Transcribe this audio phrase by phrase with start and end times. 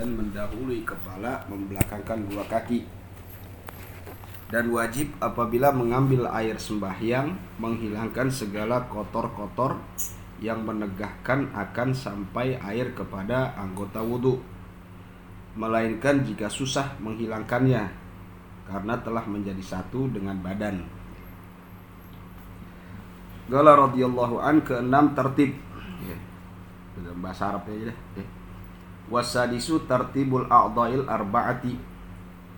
[0.00, 2.88] dan mendahului kepala membelakangkan dua kaki
[4.48, 9.76] dan wajib apabila mengambil air sembahyang menghilangkan segala kotor-kotor
[10.40, 14.40] yang menegahkan akan sampai air kepada anggota wudhu
[15.60, 17.92] melainkan jika susah menghilangkannya
[18.72, 20.80] karena telah menjadi satu dengan badan
[23.52, 25.52] Gala radhiyallahu keenam tertib
[26.00, 26.16] ya.
[27.20, 28.39] bahasa Arab aja deh ya.
[29.10, 31.74] Wasadisu tertibul a'dha'il arba'ati.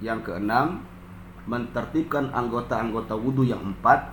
[0.05, 0.85] Yang keenam
[1.49, 4.13] mentertibkan anggota-anggota wudhu yang empat.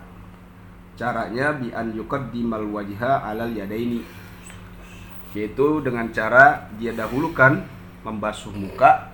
[0.96, 4.02] Caranya bi an yuqaddimal wajha alal yadaini.
[5.36, 7.62] Yaitu dengan cara dia dahulukan
[8.02, 9.14] membasuh muka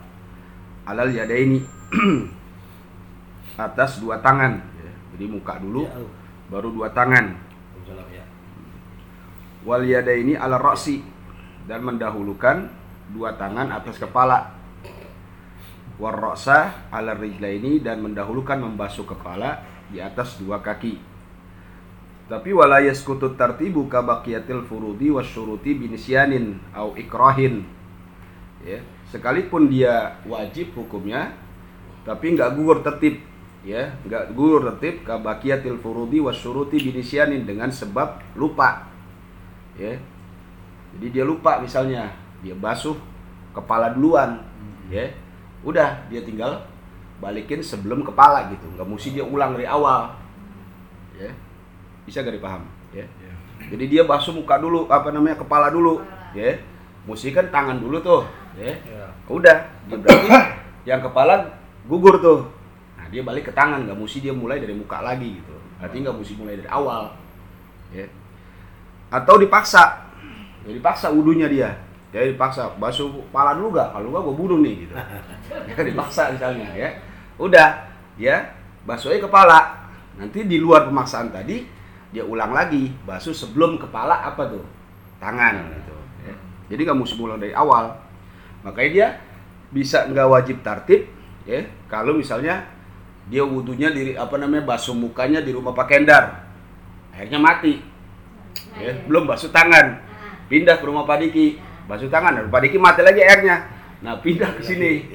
[0.88, 1.66] alal yadaini.
[3.60, 4.62] Atas dua tangan.
[5.16, 5.88] Jadi muka dulu
[6.52, 7.36] baru dua tangan.
[9.66, 11.02] Wal yadaini ala ra'si.
[11.66, 12.70] Dan mendahulukan
[13.14, 14.56] dua tangan atas kepala
[16.02, 20.98] warrosa ala rijlaini dan mendahulukan membasuh kepala di atas dua kaki.
[22.26, 27.62] Tapi wala yaskutu tartibu ka baqiyatil furudi wasyuruti binisyanin au ikrahin.
[28.66, 28.82] Ya,
[29.14, 31.38] sekalipun dia wajib hukumnya
[32.06, 33.22] tapi nggak gugur tertib
[33.66, 38.90] ya nggak gugur tertib ka baqiyatil furudi wasyuruti binisyanin dengan sebab lupa
[39.78, 39.98] ya
[40.98, 42.14] jadi dia lupa misalnya
[42.44, 42.98] dia basuh
[43.56, 44.44] kepala duluan.
[44.92, 45.16] Ya.
[45.64, 46.68] Udah dia tinggal
[47.24, 48.68] balikin sebelum kepala gitu.
[48.76, 50.12] Nggak mesti dia ulang dari awal.
[51.16, 51.32] Ya.
[52.04, 52.68] Bisa gak dipaham?
[52.92, 53.08] Ya.
[53.72, 56.04] Jadi dia basuh muka dulu apa namanya kepala dulu.
[56.36, 56.60] Ya.
[57.08, 58.28] Mesti kan tangan dulu tuh.
[58.60, 58.76] Ya.
[59.32, 60.28] Udah dia berarti
[60.86, 61.56] yang kepala
[61.88, 62.52] gugur tuh.
[63.00, 63.88] Nah dia balik ke tangan.
[63.88, 65.56] Nggak mesti dia mulai dari muka lagi gitu.
[65.82, 67.10] Berarti nggak mesti mulai dari awal.
[67.90, 68.06] Ya.
[69.10, 70.14] Atau dipaksa.
[70.66, 71.85] Ya dipaksa wudhunya dia
[72.16, 72.72] ya dipaksa.
[72.80, 74.94] Basuh kepala dulu gak kalau gak gue bunuh nih gitu.
[75.76, 76.90] Ya dipaksa misalnya ya.
[77.36, 78.56] Udah ya
[78.88, 79.60] basuh aja kepala.
[80.16, 81.68] Nanti di luar pemaksaan tadi
[82.16, 84.64] dia ulang lagi basuh sebelum kepala apa tuh?
[85.20, 86.36] Tangan gitu ya.
[86.72, 87.92] jadi nggak mesti mulai dari awal.
[88.64, 89.08] Makanya dia
[89.76, 91.12] bisa nggak wajib tartib
[91.44, 91.68] ya.
[91.92, 92.64] Kalau misalnya
[93.28, 96.48] dia wudhunya di apa namanya basuh mukanya di rumah Pak Kendar.
[97.12, 97.84] Akhirnya mati
[98.80, 98.96] ya.
[99.04, 100.00] Belum basuh tangan.
[100.46, 103.66] Pindah ke rumah Pak Diki basuh tangan Pak Diki mati lagi airnya.
[104.02, 105.14] Nah pindah ke sini.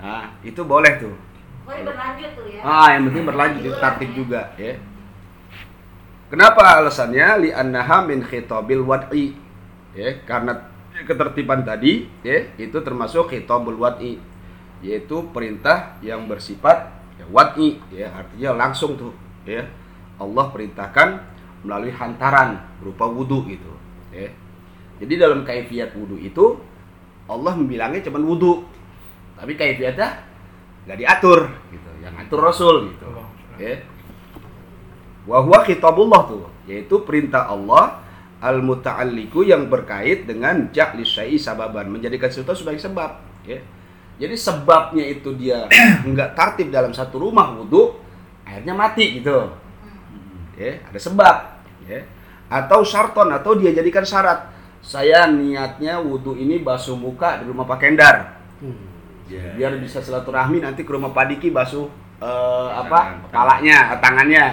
[0.00, 1.14] Nah itu boleh tuh.
[1.66, 2.60] Boleh berlanjut tuh ya.
[2.62, 4.78] ah yang penting berlanjut itu tartib juga ya.
[6.26, 7.26] Kenapa alasannya?
[7.46, 9.34] Li annaha min khitabil wad'i.
[9.96, 14.18] Ya karena ketertiban tadi ya itu termasuk khitabul wad'i.
[14.84, 19.12] Yaitu perintah yang bersifat ya, wad'i ya artinya langsung tuh
[19.42, 19.66] ya.
[20.16, 21.08] Allah perintahkan
[21.66, 23.72] melalui hantaran berupa wudhu gitu
[24.14, 24.30] ya
[24.96, 26.56] jadi dalam kaifiat wudhu itu
[27.26, 28.64] Allah membilangnya cuma wudhu
[29.36, 30.24] tapi kaifiatnya
[30.88, 31.90] nggak diatur gitu.
[32.00, 33.06] Yang atur Rasul gitu.
[33.60, 33.82] Ya.
[35.26, 38.00] Wahwa khitabullah tuh yaitu perintah Allah
[38.40, 43.10] al muta'alliku yang berkait dengan ja'li syai sababan menjadikan sesuatu sebagai sebab
[43.44, 43.60] ya.
[44.16, 45.68] Jadi sebabnya itu dia
[46.08, 48.00] nggak tertib dalam satu rumah wudhu
[48.48, 49.52] akhirnya mati gitu.
[50.56, 51.36] Ya ada sebab
[51.84, 52.00] ya.
[52.46, 54.55] Atau syarton atau dia jadikan syarat
[54.86, 58.38] saya niatnya wudhu ini basuh muka di rumah Pak Kendar
[59.58, 61.90] biar bisa silaturahmi nanti ke rumah Pak Diki basuh
[62.22, 64.46] eh, apa kepalanya tangannya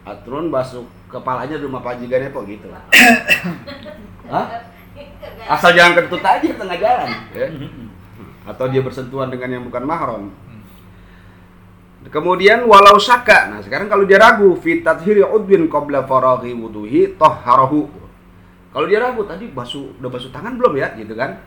[0.00, 2.72] Ah, turun basuh kepalanya di rumah Pak Jigane kok gitu
[4.32, 4.46] Hah?
[5.50, 7.46] asal jangan kentut aja di tengah jalan ya.
[8.48, 10.22] atau dia bersentuhan dengan yang bukan mahram
[12.00, 13.52] Kemudian walau syaka.
[13.52, 17.92] Nah, sekarang kalau dia ragu fi tathhiri udwin qabla faraghi wuduhi tahharahu.
[18.70, 21.42] Kalau dia ragu tadi basuh udah basuh tangan belum ya gitu kan?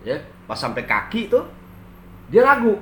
[0.00, 1.44] Ya, pas sampai kaki tuh
[2.32, 2.80] dia ragu.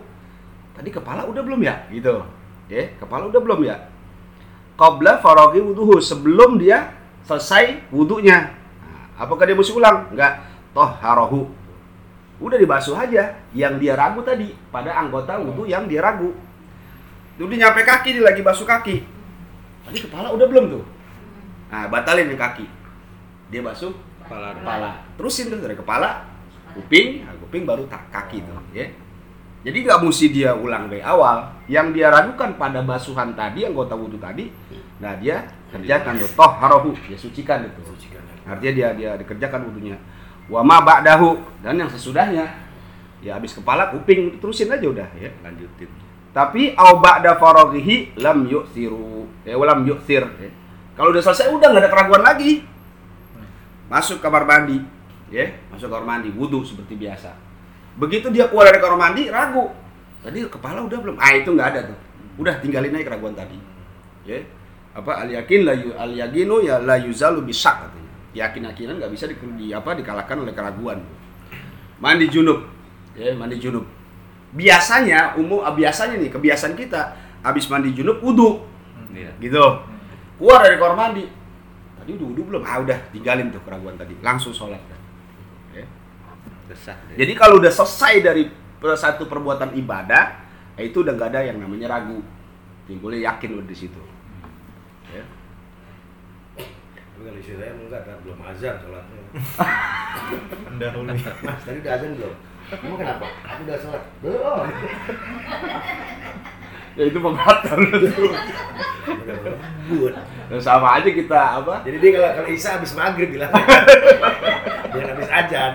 [0.74, 2.22] Tadi kepala udah belum ya gitu.
[2.70, 3.90] Ya, kepala udah belum ya?
[4.74, 6.94] Qabla faraghi wuduhu sebelum dia
[7.26, 8.54] selesai wudunya.
[8.82, 10.10] Nah, apakah dia mesti ulang?
[10.10, 10.42] Enggak.
[10.74, 11.46] Tahharahu.
[12.42, 16.34] Udah dibasuh aja yang dia ragu tadi pada anggota wudu yang dia ragu.
[17.38, 19.03] Dulu dia nyampe kaki, dia lagi basuh kaki.
[19.86, 20.84] Tadi kepala udah belum tuh?
[21.70, 22.66] Nah, batalin yang kaki.
[23.52, 23.92] Dia basuh
[24.24, 24.56] Kepala.
[24.56, 24.91] kepala.
[25.20, 26.24] Terusin tuh dari kepala,
[26.72, 28.88] kuping, nah, kuping baru tak kaki tuh, ya.
[29.64, 31.48] Jadi nggak mesti dia ulang dari awal.
[31.68, 34.52] Yang dia ragukan pada basuhan tadi, anggota wudhu tadi,
[35.00, 37.80] nah dia kerjakan tuh, toh harohu, dia sucikan itu.
[38.44, 39.96] Artinya dia dia dikerjakan wudhunya.
[40.52, 42.44] Wama ba'dahu dan yang sesudahnya,
[43.24, 45.32] ya habis kepala, kuping, terusin aja udah, ya.
[45.41, 45.88] Lanjutin.
[46.34, 49.24] Tapi au ba'da faraghihi lam yu'thiru.
[49.46, 50.26] Ya lam yu'thir.
[50.42, 50.50] Ya.
[50.98, 52.66] Kalau udah selesai udah nggak ada keraguan lagi.
[53.86, 54.81] Masuk kamar mandi,
[55.28, 57.33] ya, masuk kamar mandi, wudhu seperti biasa.
[58.01, 59.71] Begitu dia keluar dari kamar mandi ragu.
[60.25, 61.16] Tadi kepala udah belum?
[61.21, 61.98] Ah itu nggak ada tuh.
[62.41, 63.60] Udah tinggalin aja keraguan tadi.
[64.25, 64.41] Ya.
[64.97, 68.13] Apa al yakin la yu, al yakinu ya la yuzalu bisak katanya.
[68.34, 70.98] Yakin-yakinan nggak bisa di, di apa dikalahkan oleh keraguan.
[72.03, 72.66] Mandi junub.
[73.15, 73.87] Ya, mandi junub.
[74.54, 77.15] Biasanya umum ah, biasanya nih kebiasaan kita
[77.45, 78.75] habis mandi junub wudhu
[79.15, 79.30] Iya.
[79.39, 79.65] gitu
[80.42, 81.25] keluar dari kamar mandi
[82.04, 84.80] tadi udah wudhu belum ah udah tinggalin tuh keraguan tadi langsung sholat
[85.74, 85.89] Ya.
[86.71, 86.95] Desah.
[87.10, 87.16] deh.
[87.18, 88.47] jadi kalau udah selesai dari
[88.95, 90.45] satu perbuatan ibadah
[90.77, 92.21] ya itu udah nggak ada yang namanya ragu
[92.84, 93.98] timbulnya yakin udah di situ
[95.10, 95.24] ya.
[97.15, 99.22] Tapi kalau istri saya enggak, kan belum azan sholatnya.
[100.66, 101.15] Mendahului.
[101.47, 102.34] Mas, tadi udah azan belum?
[102.74, 103.27] Kamu kenapa?
[103.47, 104.03] Aku udah sholat.
[104.18, 104.66] Belum.
[106.94, 107.18] ya itu
[109.04, 110.14] Udah lembut.
[110.48, 113.52] Ya, sama aja kita apa Jadi dia kalau kalau Isa habis maghrib bilang.
[114.92, 115.28] Jangan habis.
[115.28, 115.72] Azan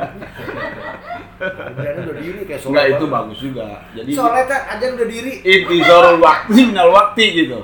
[2.04, 2.74] udah diri kayak sholat.
[2.74, 5.33] Enggak itu bagus juga jadi Sholat kan azan udah diri.
[5.39, 7.60] intizarul waktu minal waktu gitu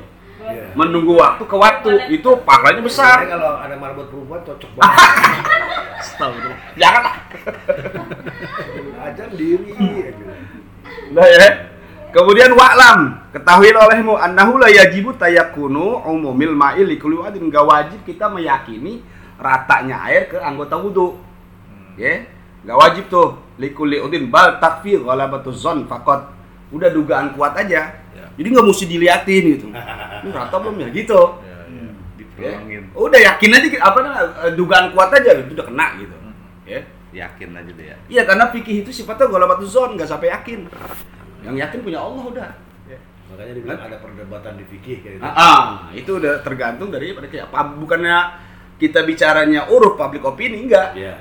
[0.45, 0.77] Iya.
[0.77, 4.93] menunggu waktu ke waktu itu pahalanya besar kalau ada marbot perempuan cocok banget.
[6.05, 6.59] Astagfirullah.
[6.77, 7.15] jangan lah
[9.09, 9.73] azan diri
[10.05, 10.25] aja.
[11.17, 11.49] Nah ya.
[12.15, 18.00] Kemudian wa'lam, ketahui olehmu annahu la yajibu tayakunu umumil ma'i li kulli wadin enggak wajib
[18.07, 19.03] kita meyakini
[19.35, 21.19] ratanya air ke anggota wudu.
[22.00, 22.23] Ya,
[22.63, 26.31] enggak wajib tuh li kulli udin bal takfir ghalabatu zon fakot.
[26.71, 28.00] Udah dugaan kuat aja.
[28.15, 28.25] Ya.
[28.39, 29.67] Jadi nggak mesti diliatin gitu.
[30.23, 31.19] Ini rata belum ya gitu.
[31.44, 31.63] Ya, ya.
[31.67, 31.88] Ya.
[32.15, 32.83] Diperolongin.
[32.95, 34.23] Udah yakin aja apa namanya,
[34.56, 36.15] dugaan kuat aja itu udah kena gitu.
[36.63, 36.79] Ya.
[37.12, 37.95] Yakin aja deh ya.
[38.07, 40.71] Iya karena fikih itu sifatnya ghalabatu zon nggak sampai yakin.
[41.45, 42.51] Yang yakin punya Allah udah.
[43.25, 45.25] Makanya dibilang ada perdebatan di fikih kayak gitu.
[45.25, 45.63] Ah, ah,
[45.97, 48.18] itu udah tergantung dari mereka apa bukannya
[48.77, 50.94] kita bicaranya uruf public opini enggak.
[50.94, 51.15] Iya.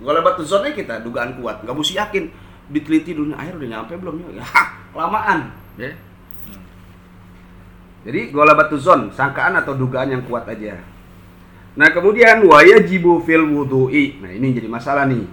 [0.00, 2.24] Kalau batu zonnya kita dugaan kuat, nggak mesti yakin.
[2.70, 4.40] Diteliti dulu air udah nyampe belum ya?
[4.40, 4.62] Ya,
[4.96, 5.38] kelamaan.
[5.76, 5.92] Ya.
[8.08, 10.80] Jadi gola batu zon, sangkaan atau dugaan yang kuat aja.
[11.76, 14.16] Nah kemudian wajibu fil wudu'i.
[14.24, 15.28] Nah ini jadi masalah nih.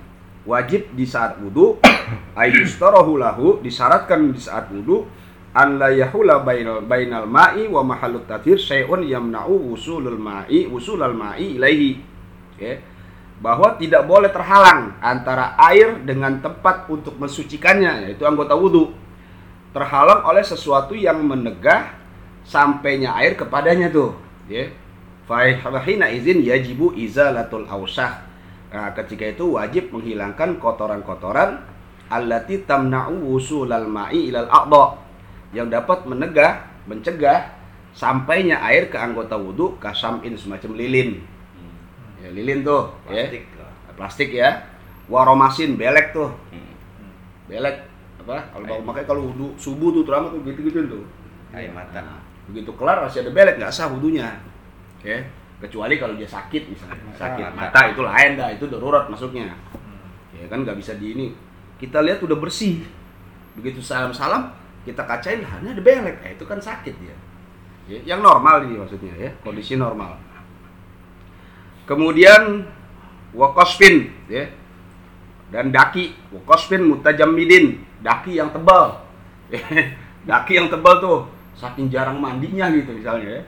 [0.48, 1.76] Wajib di saat wudu,
[2.40, 5.04] ayustarahu lahu disyaratkan di saat wudu
[5.52, 11.60] an la yahula bainal, bainal ma'i wa mahallut tathir syai'un yamna'u wusulul ma'i wusulal ma'i
[11.60, 12.00] ilaihi.
[12.56, 12.80] Oke.
[13.44, 18.96] Bahwa tidak boleh terhalang antara air dengan tempat untuk mensucikannya yaitu anggota wudu.
[19.76, 21.92] Terhalang oleh sesuatu yang menegah
[22.48, 24.16] sampainya air kepadanya tuh,
[24.48, 24.72] ya.
[25.28, 28.27] Fahina izin yajibu izalatul ausah.
[28.68, 31.64] Nah, ketika itu wajib menghilangkan kotoran-kotoran
[32.12, 34.86] allati tamna'u wusulal ma'i ilal a'dha
[35.56, 37.56] yang dapat menegah, mencegah
[37.96, 41.24] sampainya air ke anggota wudhu kasam'in semacam lilin.
[42.20, 43.44] Ya, lilin tuh, Plastik.
[43.48, 43.68] ya.
[43.96, 44.50] Plastik ya.
[45.08, 46.28] Waromasin belek tuh.
[46.52, 46.74] Hmm.
[47.48, 47.88] Belek
[48.28, 48.52] apa?
[48.52, 48.84] Kalau Air.
[48.84, 51.04] makanya kalau wudhu subuh tuh terutama tuh gitu-gitu tuh.
[51.56, 52.04] Air mata.
[52.04, 54.40] Nah, begitu kelar masih ada belek nggak sah wudhunya
[55.04, 55.16] oke
[55.58, 57.58] kecuali kalau dia sakit misalnya sakit Mata.
[57.58, 59.58] mata itu lain dah itu darurat masuknya.
[60.38, 61.28] Ya kan nggak bisa di ini.
[61.82, 62.86] Kita lihat udah bersih.
[63.58, 64.54] Begitu salam salam
[64.86, 66.18] kita kacain lah ini ada belek.
[66.22, 67.18] Eh, itu kan sakit dia.
[67.90, 69.30] Ya, yang normal ini maksudnya ya.
[69.42, 70.22] Kondisi normal.
[71.90, 72.70] Kemudian
[73.34, 74.46] wakospin ya.
[75.50, 79.02] Dan daki wakospin mutajamidin daki yang tebal.
[80.28, 81.24] Daki yang tebal tuh
[81.56, 83.42] saking jarang mandinya gitu misalnya ya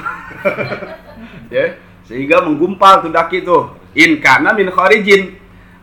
[1.54, 1.64] ya
[2.06, 3.70] sehingga menggumpal tuh daki tuh.
[3.94, 5.38] In kana min kharijin.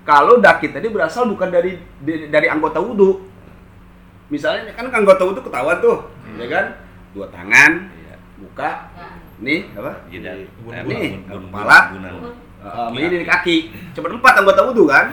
[0.07, 1.75] Kalau daki tadi berasal bukan dari
[2.31, 3.27] dari, anggota wudhu
[4.27, 6.07] misalnya kan anggota wudhu ketahuan tuh
[6.39, 6.65] ya kan?
[7.11, 8.15] Dua tangan Iya.
[8.39, 8.71] muka
[9.43, 9.91] nih apa?
[10.07, 11.79] Eh, nih, bun- bun- kepala.
[12.57, 13.57] Uh, ini kaki.
[13.95, 15.11] Cuma empat anggota wudhu kan?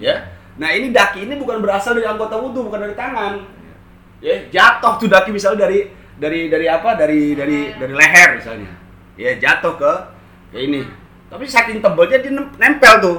[0.00, 0.32] Ya.
[0.56, 3.44] Nah ini daki ini bukan berasal dari anggota wudhu bukan dari tangan.
[4.20, 5.88] Ya jatuh tuh daki misalnya dari
[6.20, 6.94] dari dari apa?
[7.00, 8.70] Dari dari dari leher misalnya.
[9.16, 9.92] Ya jatuh ke
[10.52, 10.84] ke ini.
[11.32, 13.18] Tapi saking tebalnya dia nem- nempel tuh.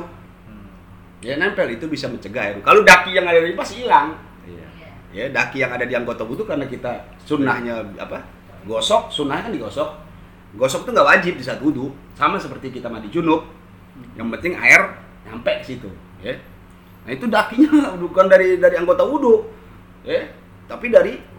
[1.26, 1.66] Ya nempel.
[1.74, 4.14] Itu bisa mencegah air kalau daki yang ada di pasti hilang.
[4.46, 4.68] Iya.
[5.12, 8.22] ya daki yang ada di anggota wudhu karena kita sunnahnya apa
[8.70, 9.10] gosok.
[9.10, 9.90] Sunnahnya kan digosok.
[10.56, 11.90] Gosok itu nggak wajib di saat wudhu.
[12.14, 13.50] Sama seperti kita mandi junub.
[14.14, 14.82] Yang penting air
[15.26, 15.90] nyampe ke situ
[16.22, 16.38] ya.
[17.06, 19.50] Nah itu dakinya bukan dari dari anggota wudhu
[20.06, 20.30] ya.
[20.70, 21.31] Tapi dari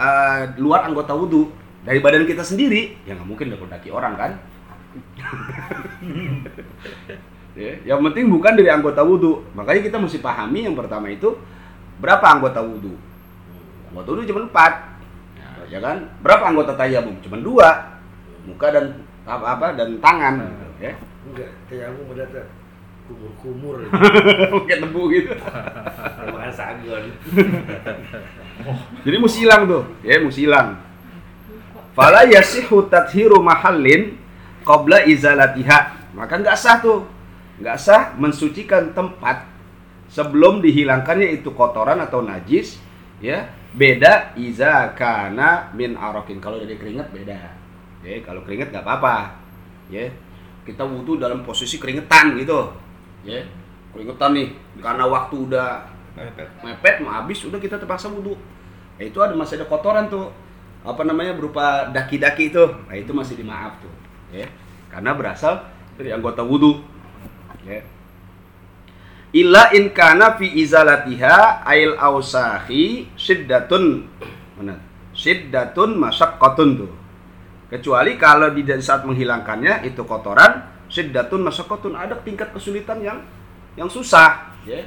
[0.00, 1.52] eh, luar anggota wudhu
[1.84, 4.32] dari badan kita sendiri ya nggak mungkin dapat daki orang kan?
[7.50, 11.34] Ya, yang penting bukan dari anggota wudhu makanya kita mesti pahami yang pertama itu
[11.98, 12.94] berapa anggota wudhu
[13.90, 14.72] anggota wudhu cuma empat.
[15.70, 16.10] Ya kan?
[16.22, 17.14] Berapa anggota tayamum?
[17.22, 17.98] Cuma dua.
[18.42, 20.34] Muka dan apa apa dan tangan
[20.82, 20.94] ya.
[21.30, 21.50] Enggak,
[23.10, 23.76] udah tuh kumur-kumur.
[24.62, 25.32] pakai tebu gitu
[26.30, 27.04] Makan sagon.
[29.02, 30.78] Jadi mesti hilang tuh, ya mesti hilang.
[31.96, 34.14] Fala yasihu tathiru mahallin
[34.62, 36.12] qabla izalatiha.
[36.14, 37.06] Maka nggak sah tuh.
[37.60, 39.44] Nggak sah mensucikan tempat
[40.08, 42.78] sebelum dihilangkannya itu kotoran atau najis,
[43.18, 43.50] ya.
[43.70, 46.42] Beda iza kana min arokin.
[46.42, 47.38] Kalau dari keringat beda.
[48.02, 49.38] Ya, kalau keringat nggak apa-apa.
[49.86, 50.10] Ya.
[50.66, 52.89] Kita wudhu dalam posisi keringetan gitu.
[53.26, 53.44] Ya.
[53.90, 54.48] Keringetan nih
[54.78, 55.68] karena waktu udah
[56.10, 56.48] Mepet.
[56.66, 58.34] mepet mau habis udah kita terpaksa wudhu.
[58.98, 60.30] Nah, itu ada masih ada kotoran tuh.
[60.80, 63.92] Apa namanya berupa daki-daki itu nah itu masih dimaaf tuh.
[64.32, 64.48] Ya
[64.90, 66.82] karena berasal dari anggota wudhu.
[67.62, 67.86] Ya.
[69.30, 74.10] Illa in kana fi izalatiha ail ausahi syiddatun
[74.58, 74.82] mana?
[75.14, 76.92] Syiddatun masyaqqatun tuh.
[77.70, 83.22] Kecuali kalau di saat menghilangkannya itu kotoran syiddatun masyaqqatun ada tingkat kesulitan yang
[83.78, 84.52] yang susah.
[84.66, 84.82] Ya.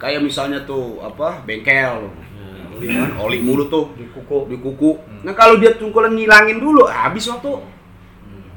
[0.00, 2.08] Kayak misalnya tuh apa bengkel.
[2.80, 3.92] Oli, kan, oli mulu tuh.
[3.98, 4.48] Di kuku.
[4.48, 4.90] di kuku.
[5.26, 7.60] Nah kalau dia tungkulan ngilangin dulu habis waktu.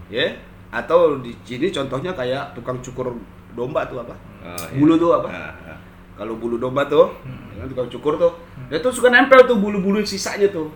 [0.08, 0.40] Ya.
[0.72, 3.18] Atau di sini contohnya kayak tukang cukur
[3.58, 4.16] domba tuh apa?
[4.42, 4.78] Oh, iya.
[4.80, 5.30] bulu tuh apa?
[5.30, 5.78] Ah,
[6.18, 7.14] kalau bulu domba tuh
[7.54, 8.34] ya kan, tukang cukur tuh.
[8.70, 10.72] Dia tuh suka nempel tuh bulu-bulu sisanya tuh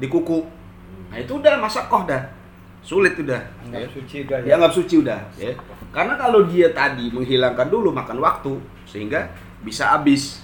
[0.00, 0.46] di kuku.
[1.10, 2.39] Nah itu udah masakoh dah
[2.80, 3.84] sulit udah ya.
[3.84, 4.44] Anggap suci udah ya.
[4.44, 5.52] dianggap suci udah ya.
[5.90, 8.52] Karena kalau dia tadi menghilangkan dulu makan waktu
[8.86, 10.40] sehingga bisa habis.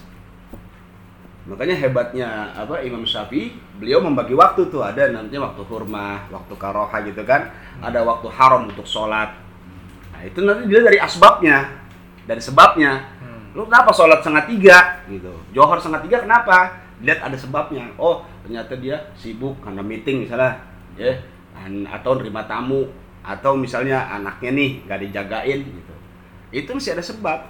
[1.47, 4.83] Makanya hebatnya apa Imam Syafi'i beliau membagi waktu tuh.
[4.83, 7.55] Ada namanya waktu hurmah waktu karoha gitu kan.
[7.79, 9.31] Ada waktu haram untuk sholat.
[10.11, 11.87] Nah itu nanti dia dari asbabnya
[12.27, 13.15] dari sebabnya.
[13.23, 13.55] Hmm.
[13.55, 14.79] lu kenapa sholat setengah tiga?
[15.07, 15.31] Gitu.
[15.55, 16.83] Johor setengah tiga kenapa?
[16.99, 17.95] Lihat ada sebabnya.
[17.95, 20.59] Oh ternyata dia sibuk karena meeting misalnya
[20.99, 21.15] ya.
[21.15, 21.36] an-
[21.87, 22.87] atau nerima tamu
[23.21, 25.93] atau misalnya anaknya nih nggak dijagain gitu.
[26.53, 27.41] Itu masih ada sebab.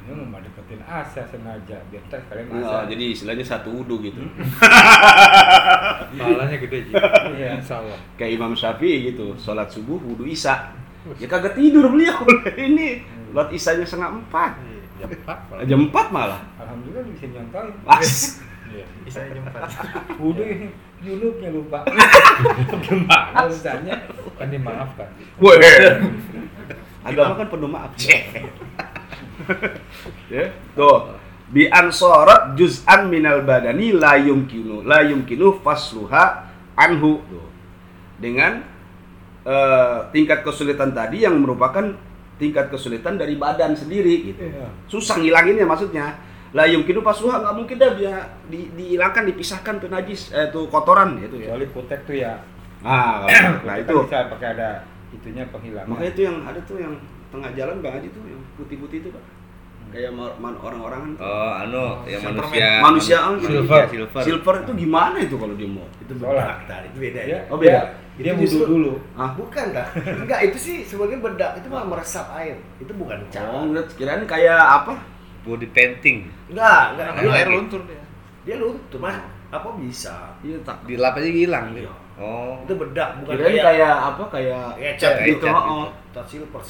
[0.00, 2.88] Ini mau deketin asa sengaja biar tes kalian Nah, asa.
[2.88, 4.18] jadi istilahnya satu wudhu gitu.
[6.10, 6.92] Pahalanya gede sih.
[7.36, 7.98] Iya, insya Allah.
[8.16, 10.72] kayak Imam Syafi'i gitu sholat subuh wudhu isya.
[11.16, 12.24] Ya kagak tidur beliau
[12.58, 13.00] ini.
[13.30, 14.52] Lot isanya setengah empat.
[14.98, 15.64] Jam 4 malah.
[15.64, 16.40] jam empat malah.
[16.58, 17.72] Alhamdulillah bisa nyontoin.
[18.70, 18.86] Iya.
[19.02, 19.42] Bisa 4.
[20.30, 20.68] Udah ini
[21.02, 21.82] junubnya lupa.
[22.86, 24.06] Gimana usahanya?
[24.38, 25.08] Kan dimaafkan.
[25.42, 25.58] Woi.
[27.08, 27.92] Agama kan penuh maaf.
[30.28, 30.44] ya,
[30.76, 31.16] tuh.
[31.50, 36.46] Bi ansarat juz'an minal badani la yumkinu la yumkinu fasluha
[36.78, 37.18] anhu.
[37.26, 37.48] Tuh.
[38.20, 38.62] Dengan
[39.42, 41.96] eh, tingkat kesulitan tadi yang merupakan
[42.36, 44.44] tingkat kesulitan dari badan sendiri gitu.
[44.46, 44.68] Iya.
[44.86, 46.29] Susah ngilanginnya maksudnya.
[46.50, 48.14] La yumkinu fasluha nggak mungkin dah dia
[48.50, 51.54] di, dihilangkan dipisahkan tuh najis eh tuh kotoran gitu ya.
[51.54, 52.32] Kecuali putek tuh ya.
[52.80, 54.68] Nah, kalau- nah Putek itu kan bisa pakai ada
[55.12, 55.88] itunya penghilangan.
[55.92, 56.94] Makanya itu yang ada tuh yang
[57.28, 59.20] tengah jalan Bang Haji tuh yang putih-putih itu, Pak.
[59.92, 61.12] Kayak ma- man- orang-orangan.
[61.20, 62.40] Oh, anu, yang Superman.
[62.40, 62.68] manusia.
[62.80, 63.52] Manusia oh, gitu.
[63.52, 63.76] Silver.
[63.76, 64.20] Iya, silver.
[64.24, 65.84] Silver itu gimana itu kalau dia mau?
[66.00, 67.40] Itu bedak tadi, itu beda dia, ya.
[67.52, 67.68] Oh, beda.
[67.68, 67.82] Dia,
[68.16, 68.92] dia Itu wudhu dulu.
[69.12, 69.86] Ah, Bukan tak?
[70.00, 72.56] Enggak, itu sih sebagai bedak, itu malah meresap air.
[72.80, 73.60] Itu bukan oh, cara.
[73.60, 74.96] enggak kirain kayak apa?
[75.40, 76.28] Body painting.
[76.52, 77.08] Enggak, enggak.
[77.16, 78.02] Dia, air luntur dia.
[78.44, 79.16] dia luntur, mah
[79.50, 80.36] apa bisa?
[80.44, 80.84] Iya, tak.
[80.84, 81.72] Dilap aja hilang.
[81.72, 81.92] Iya.
[82.20, 82.60] Oh.
[82.68, 84.22] Itu bedak, bukan Kirain kayak kayak apa?
[84.28, 85.46] Kayak kayak cat gitu.
[85.48, 85.88] oh.
[86.12, 86.62] Cat silver.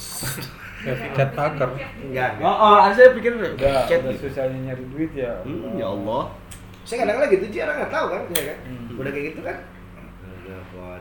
[0.80, 1.68] Kayak cat taker.
[2.06, 2.54] Enggak, Oh, enggak.
[2.56, 4.30] oh, saya pikir Udah, cat udah gitu.
[4.30, 5.32] susahnya nyari duit ya.
[5.42, 6.22] Hmm, ya Allah.
[6.86, 8.58] Saya kadang-kadang gitu, Ji, orang nggak tahu kan, ya kan?
[8.64, 8.98] Hmm.
[8.98, 9.56] Udah kayak gitu kan?
[10.50, 10.98] Wah,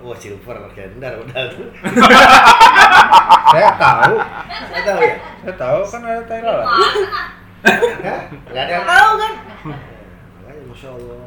[0.00, 1.68] wah, silver, kendar, udah tuh.
[3.52, 4.14] Saya tahu.
[4.48, 5.16] Nggak tahu ya?
[5.44, 6.66] Saya tahu kan ada tai lalat.
[6.66, 6.92] Hah?
[8.50, 9.32] Nggak ada yang tahu kan?
[9.66, 11.20] Makanya, masya Allah.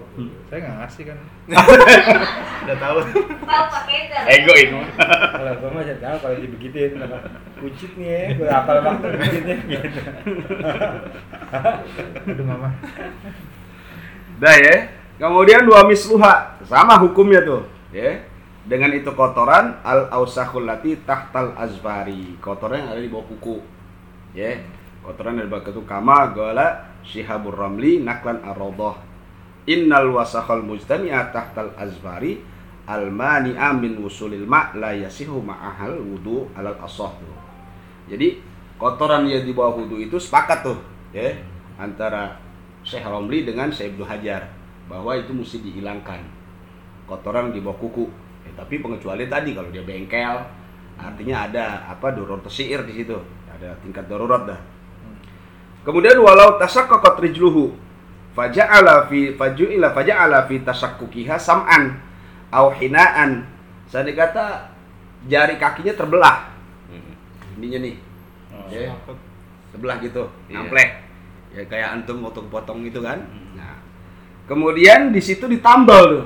[0.49, 1.17] Saya nggak ngasih kan.
[2.65, 2.97] Udah tahu.
[3.39, 4.15] Tahu pakai itu.
[4.29, 4.81] Ego ini.
[4.99, 7.17] Kalau gua mah saya tahu kalau dibegituin apa
[7.59, 10.01] kucit nih ya, gua apal waktu begitnya gitu.
[12.33, 12.69] Aduh mama.
[14.41, 14.98] Dah ya.
[15.19, 18.23] Kemudian dua misluha sama hukumnya tuh, ya.
[18.63, 22.39] Dengan itu kotoran al ausahul lati tahtal azfari.
[22.39, 23.59] Kotoran yang ada di bawah kuku.
[24.31, 24.63] Ya.
[25.03, 29.01] Kotoran di bawah kuku kama gala syihabur ramli naklan ar-radah.
[29.67, 32.39] Innal wasakhal mujtami'a tahtal azfari
[32.87, 37.37] al mani'a min wusulil ma' la yasihu ma'ahal wudu alal tuh.
[38.07, 38.39] Jadi
[38.77, 40.77] kotoran yang di bawah wudu itu sepakat tuh,
[41.13, 41.29] ya,
[41.77, 42.37] antara
[42.85, 44.58] Syekh Romli dengan Syekh Ibnu Hajar
[44.89, 46.25] bahwa itu mesti dihilangkan
[47.05, 48.09] kotoran di bawah kuku.
[48.49, 50.41] Eh, tapi pengecualian tadi kalau dia bengkel,
[50.97, 53.15] artinya ada apa doror tesiir di situ,
[53.47, 54.59] ada tingkat darurat dah.
[55.85, 57.71] Kemudian walau tasaqqaqat rijluhu
[58.35, 61.95] faja'ala fi faju'ila faja'ala fi tasakkukiha sam'an
[62.51, 63.47] au hinaan.
[63.89, 64.69] Saya kata
[65.25, 66.51] jari kakinya terbelah.
[66.91, 67.13] Hmm.
[67.57, 67.95] Ininya nih,
[68.49, 68.67] Oh.
[68.69, 68.91] ya,
[69.73, 70.61] sebelah gitu, Iya.
[70.61, 70.89] nampleh.
[71.49, 73.17] Ya kayak antum potong-potong gitu kan.
[73.57, 73.78] Nah,
[74.49, 76.25] kemudian di situ ditambal tuh.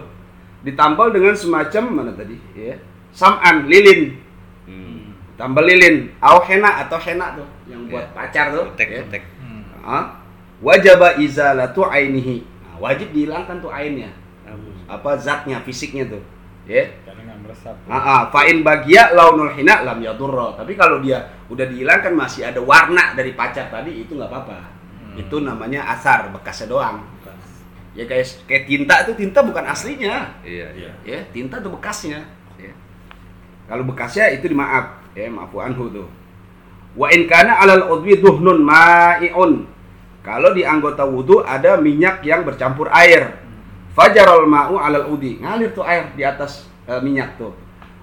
[0.63, 2.39] Ditambal dengan semacam mana tadi?
[2.55, 2.79] Ya.
[3.11, 4.15] Sam'an, lilin.
[4.63, 5.11] Hmm.
[5.35, 8.15] Tambal lilin, au hena atau hena tuh yang buat Ya.
[8.15, 8.71] pacar tuh.
[8.79, 9.03] Tek ya.
[9.11, 9.23] tek.
[9.83, 10.23] Ah,
[10.63, 12.47] wajaba izalatu ainihi.
[12.63, 14.15] Nah, wajib dihilangkan tuh ainnya.
[14.87, 16.23] Apa zatnya, fisiknya tuh.
[16.63, 16.87] Ya.
[17.03, 17.75] Karena nggak meresap.
[17.91, 20.55] Ah, ah, fa'in bagia launul hina lam yadurra.
[20.55, 24.59] Tapi kalau dia udah dihilangkan masih ada warna dari pacar tadi itu nggak apa-apa.
[25.19, 27.03] Itu namanya asar, bekasnya doang.
[27.93, 30.33] Ya kayak kayak tinta itu tinta bukan aslinya.
[30.41, 30.91] Iya iya.
[31.05, 32.25] Ya, tinta itu bekasnya.
[32.57, 32.73] Ya.
[33.69, 36.07] Kalau bekasnya itu dimaaf, ya maafu anhu tuh.
[36.97, 39.69] Wa in kana 'alal udwi duhnun ma'iun.
[40.25, 43.37] Kalau di anggota wudhu ada minyak yang bercampur air.
[43.93, 45.37] Fajarul ma'u 'alal udhi.
[45.37, 47.53] Ngalir tuh air di atas eh, minyak tuh.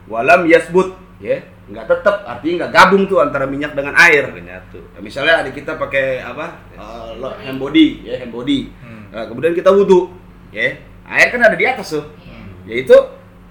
[0.06, 1.42] Walam yasbut, ya.
[1.70, 4.26] Enggak tetap, artinya enggak gabung tuh antara minyak dengan air.
[4.26, 4.78] Udah nyatu.
[4.90, 6.58] Ya, misalnya adik kita pakai apa?
[6.74, 8.74] Eh, lo- hand body, ya hand body.
[9.10, 10.10] Nah, kemudian kita wudhu,
[10.54, 10.78] ya.
[11.10, 12.06] Air kan ada di atas tuh.
[12.66, 12.94] Yaitu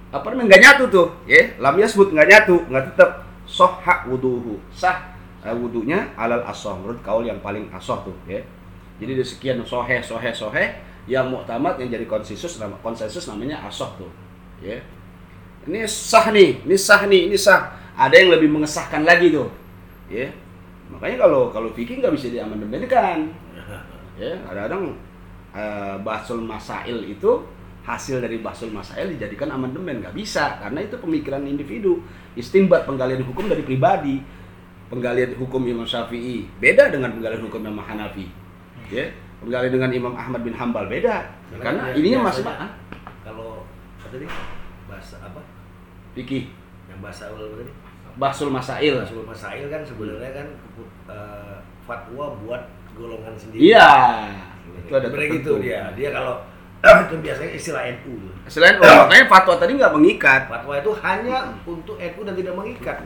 [0.09, 1.59] apa namanya nggak nyatu tuh, ya.
[1.59, 3.29] Lam yasbut nggak nyatu, nggak tetap.
[3.49, 8.37] Sohha wuduhu, sah eh, wudhunya alal asoh menurut kaul yang paling asoh tuh, ya.
[9.01, 10.77] Jadi ada sekian sohe, sohe, sohe
[11.09, 14.11] yang muktamad yang jadi konsensus nama konsensus namanya asoh tuh,
[14.61, 14.77] ya.
[15.65, 17.73] Ini sah nih, ini sah nih, ini sah.
[17.97, 19.49] Ada yang lebih mengesahkan lagi tuh,
[20.13, 20.29] ya.
[20.93, 23.33] Makanya kalau kalau fikih nggak bisa diamandemenkan,
[24.13, 24.37] ya.
[24.45, 24.93] Kadang-kadang
[25.53, 27.41] eh, basul masail itu
[27.85, 30.01] hasil dari basul masail dijadikan amandemen.
[30.03, 32.01] Nggak bisa karena itu pemikiran individu.
[32.37, 34.21] Istimbat penggalian hukum dari pribadi.
[34.89, 38.25] Penggalian hukum Imam Syafi'i beda dengan penggalian hukum Imam Hanafi.
[38.89, 41.29] Ya penggalian dengan Imam Ahmad bin Hambal beda.
[41.61, 42.71] Karena dia- ininya masih biasanya ah,
[43.23, 43.63] Kalau
[44.01, 44.25] apa tadi?
[44.89, 45.41] Bahasa apa?
[46.17, 46.49] fikih.
[46.89, 47.73] Yang bahasa ulama tadi?
[48.19, 48.99] basul masail.
[48.99, 50.47] Rasul Masail kan sebenarnya kan
[51.07, 51.55] eh,
[51.87, 53.71] fatwa buat golongan sendiri.
[53.71, 53.87] iya
[54.85, 55.65] itu ada Sebenarnya gitu tertentu.
[55.65, 55.81] dia.
[55.95, 56.35] Dia kalau
[57.05, 58.13] itu biasanya istilah NU.
[58.15, 58.31] tuh.
[58.47, 62.97] selain oh, makanya fatwa tadi nggak mengikat Fatwa itu hanya untuk NU dan tidak mengikat.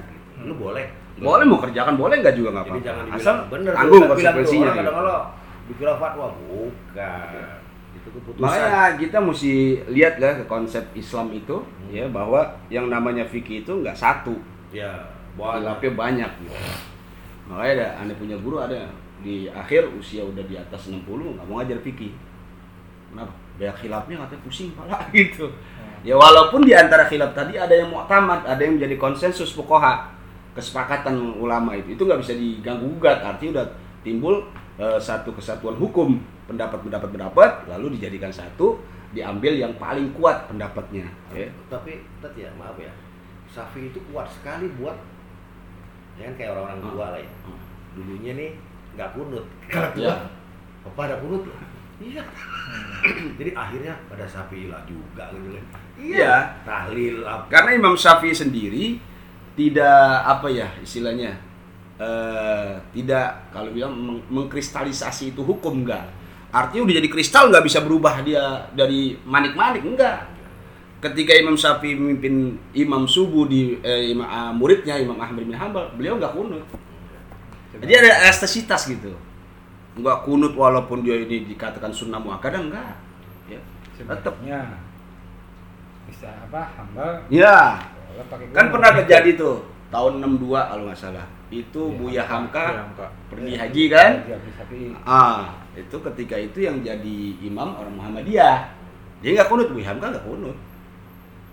[0.46, 0.86] Lu boleh.
[1.14, 4.78] boleh mau kerjakan boleh nggak juga nggak apa-apa asal bener tanggung konsekuensinya gitu.
[4.82, 5.26] kadang-kadang
[5.70, 7.46] dikira fatwa bukan.
[7.94, 8.42] Itu keputusan.
[8.42, 9.54] Makanya kita mesti
[9.94, 11.62] lihat lah ke konsep Islam itu
[11.94, 14.34] ya bahwa yang namanya fikih itu nggak satu,
[14.74, 14.90] ya,
[15.38, 15.94] banyak.
[15.94, 16.32] banyak.
[16.42, 16.58] Gitu.
[17.48, 18.90] Makanya ada aneh punya guru ada
[19.24, 22.12] di akhir usia udah di atas 60 nggak mau ngajar fikih.
[23.10, 23.32] Kenapa?
[23.56, 25.48] Banyak khilafnya katanya pusing pala gitu.
[26.04, 30.12] Ya walaupun di antara khilaf tadi ada yang mu'tamad, ada yang menjadi konsensus fuqaha,
[30.52, 31.96] kesepakatan ulama itu.
[31.96, 33.68] Itu nggak bisa diganggu gugat, artinya udah
[34.04, 34.44] timbul
[34.76, 36.20] eh, satu kesatuan hukum,
[36.52, 38.84] pendapat-pendapat pendapat lalu dijadikan satu,
[39.16, 41.48] diambil yang paling kuat pendapatnya, ya.
[41.72, 42.92] Tapi tadi ya, maaf ya.
[43.48, 44.98] Safi itu kuat sekali buat
[46.18, 46.90] ya kan kayak orang-orang Hmm.
[46.92, 47.32] tua lah ya.
[47.46, 47.60] Hmm.
[47.96, 48.52] Dulunya nih
[48.94, 49.46] nggak kunut.
[49.68, 50.16] Kalau tua, Ya.
[50.84, 51.58] apa ada kunut loh?
[51.98, 52.24] Iya.
[53.40, 55.66] Jadi akhirnya pada Safi lah juga gitu kan.
[55.96, 56.34] Iya.
[56.64, 57.46] Tahlil apa?
[57.48, 58.98] Karena Imam Syafi'i sendiri
[59.54, 61.38] tidak apa ya istilahnya
[61.94, 66.10] eh tidak kalau bilang meng- mengkristalisasi itu hukum enggak.
[66.50, 68.42] Artinya udah jadi kristal nggak bisa berubah dia
[68.74, 70.26] dari manik-manik enggak.
[71.00, 75.94] Ketika Imam Syafi'i memimpin Imam subuh di eh, imam, ah, muridnya Imam Ahmad bin Hambal,
[75.94, 76.64] beliau nggak kunut.
[77.82, 79.18] Jadi ada elastisitas gitu.
[79.98, 82.98] Enggak kunut walaupun dia ini dikatakan sunnah muakkadah enggak.
[83.50, 83.60] Ya,
[83.98, 84.36] tetap.
[86.04, 87.80] Bisa apa hamba Ya,
[88.54, 91.26] Kan pernah terjadi tuh tahun 62 kalau nggak salah.
[91.54, 93.08] Itu Iya, Buya Hamka Buya Hamka.
[93.30, 94.12] pergi haji kan?
[94.26, 98.58] Iya, tapi Ah, itu ketika itu yang jadi imam orang Muhammadiyah.
[99.22, 100.58] Dia nggak kunut, Buya Hamka nggak kunut.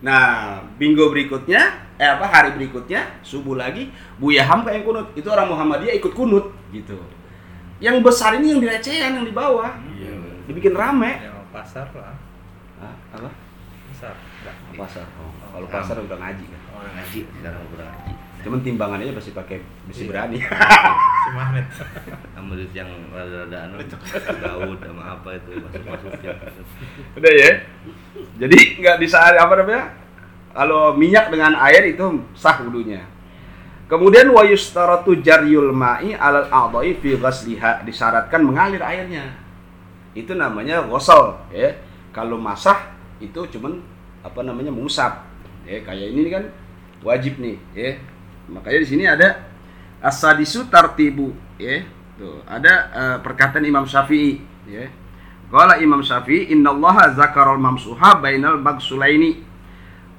[0.00, 1.60] Nah, minggu berikutnya,
[2.00, 5.12] eh apa hari berikutnya, subuh lagi, Buya Hamka yang kunut.
[5.12, 6.96] Itu orang Muhammadiyah ikut kunut gitu.
[7.80, 9.76] Yang besar ini yang direcehan yang di bawah.
[9.92, 10.16] Iya.
[10.48, 11.20] Dibikin rame.
[11.20, 12.16] Ya pasar lah.
[12.80, 13.30] Ah, apa?
[13.92, 14.14] Pasar.
[14.16, 14.56] Enggak.
[14.80, 15.06] Pasar.
[15.20, 16.60] Oh, kalau pasar udah ngaji kan.
[16.76, 18.12] Orang ngaji sekarang berarti.
[18.40, 20.40] Cuman timbangannya pasti pakai besi berani.
[21.20, 23.78] Si duit yang rada-rada anu
[24.42, 26.34] Daud sama apa itu masuk-masuknya.
[27.14, 27.50] Udah ya.
[28.40, 29.92] Jadi nggak bisa apa namanya?
[30.56, 33.04] Kalau minyak dengan air itu sah wudhunya.
[33.86, 39.34] Kemudian wa yustaratu jaryul ma'i alal a'dha'i fi ghasliha disyaratkan mengalir airnya.
[40.16, 41.76] Itu namanya ghusl ya.
[42.10, 43.82] Kalau masah itu cuman
[44.24, 45.26] apa namanya mengusap.
[45.68, 46.44] Ya kayak ini kan
[47.04, 47.90] wajib nih ya.
[48.50, 49.52] Makanya di sini ada
[50.00, 51.84] as-sadisu tartibu ya.
[52.16, 54.86] Tuh, ada eh, perkataan Imam Syafi'i ya.
[55.50, 59.42] Qala Imam Syafi'i innallaha zakaral mamsuha bainal bagsulaini.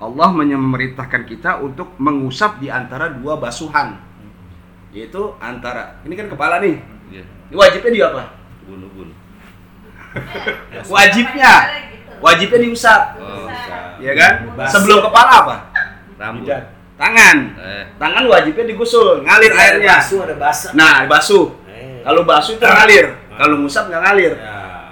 [0.01, 3.95] Allah memerintahkan kita untuk mengusap di antara dua basuhan.
[4.91, 6.83] Yaitu antara ini kan kepala nih.
[7.13, 7.23] Iya.
[7.23, 8.21] Ini wajibnya di apa?
[8.67, 9.09] Ubun-ubun.
[10.91, 11.53] Wajibnya,
[12.19, 14.03] wajibnya diusap, Oh, Usap.
[14.03, 14.33] ya kan?
[14.67, 15.55] Sebelum kepala apa?
[16.19, 16.51] Rambut.
[16.99, 17.37] Tangan.
[17.55, 20.03] Eh, Tangan wajibnya digusul, ngalir airnya.
[20.03, 20.71] Basuh ada basah.
[20.75, 21.55] Nah, basuh.
[21.71, 22.03] Eh.
[22.03, 23.07] Kalau basuh itu ngalir,
[23.39, 24.33] kalau ngusap nggak ngalir.
[24.35, 24.50] Ya,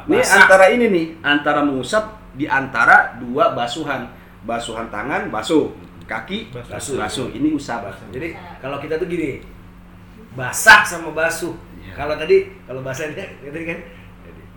[0.10, 0.38] Ini basah.
[0.42, 4.10] antara ini nih, antara mengusap di antara dua basuhan.
[4.40, 5.70] Basuhan tangan, basuh.
[6.10, 6.98] Kaki, Basuh.
[6.98, 7.28] basuh.
[7.30, 7.86] Ini usap.
[8.10, 9.46] Jadi kalau kita tuh gini,
[10.34, 11.54] basah sama basuh.
[11.78, 11.94] Iya.
[11.94, 13.14] Kalau tadi kalau basahnya
[13.46, 13.80] tadi kan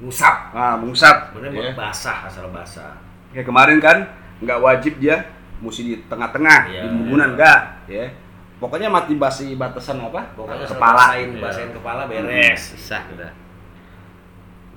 [0.01, 0.37] ngusap.
[0.57, 1.37] Nah, mengusap.
[1.37, 1.77] Bener Ya.
[1.77, 2.97] basah asal basah.
[3.37, 3.99] Kayak kemarin kan
[4.41, 5.29] nggak wajib dia
[5.61, 6.83] mesti di tengah-tengah, Iya.
[6.83, 8.09] di munggunan enggak, ya.
[8.57, 10.33] Pokoknya mati basi batasan apa?
[10.33, 11.13] Pokoknya kepala.
[11.13, 12.63] basahin, basahin kepala beres.
[12.79, 13.31] sah udah.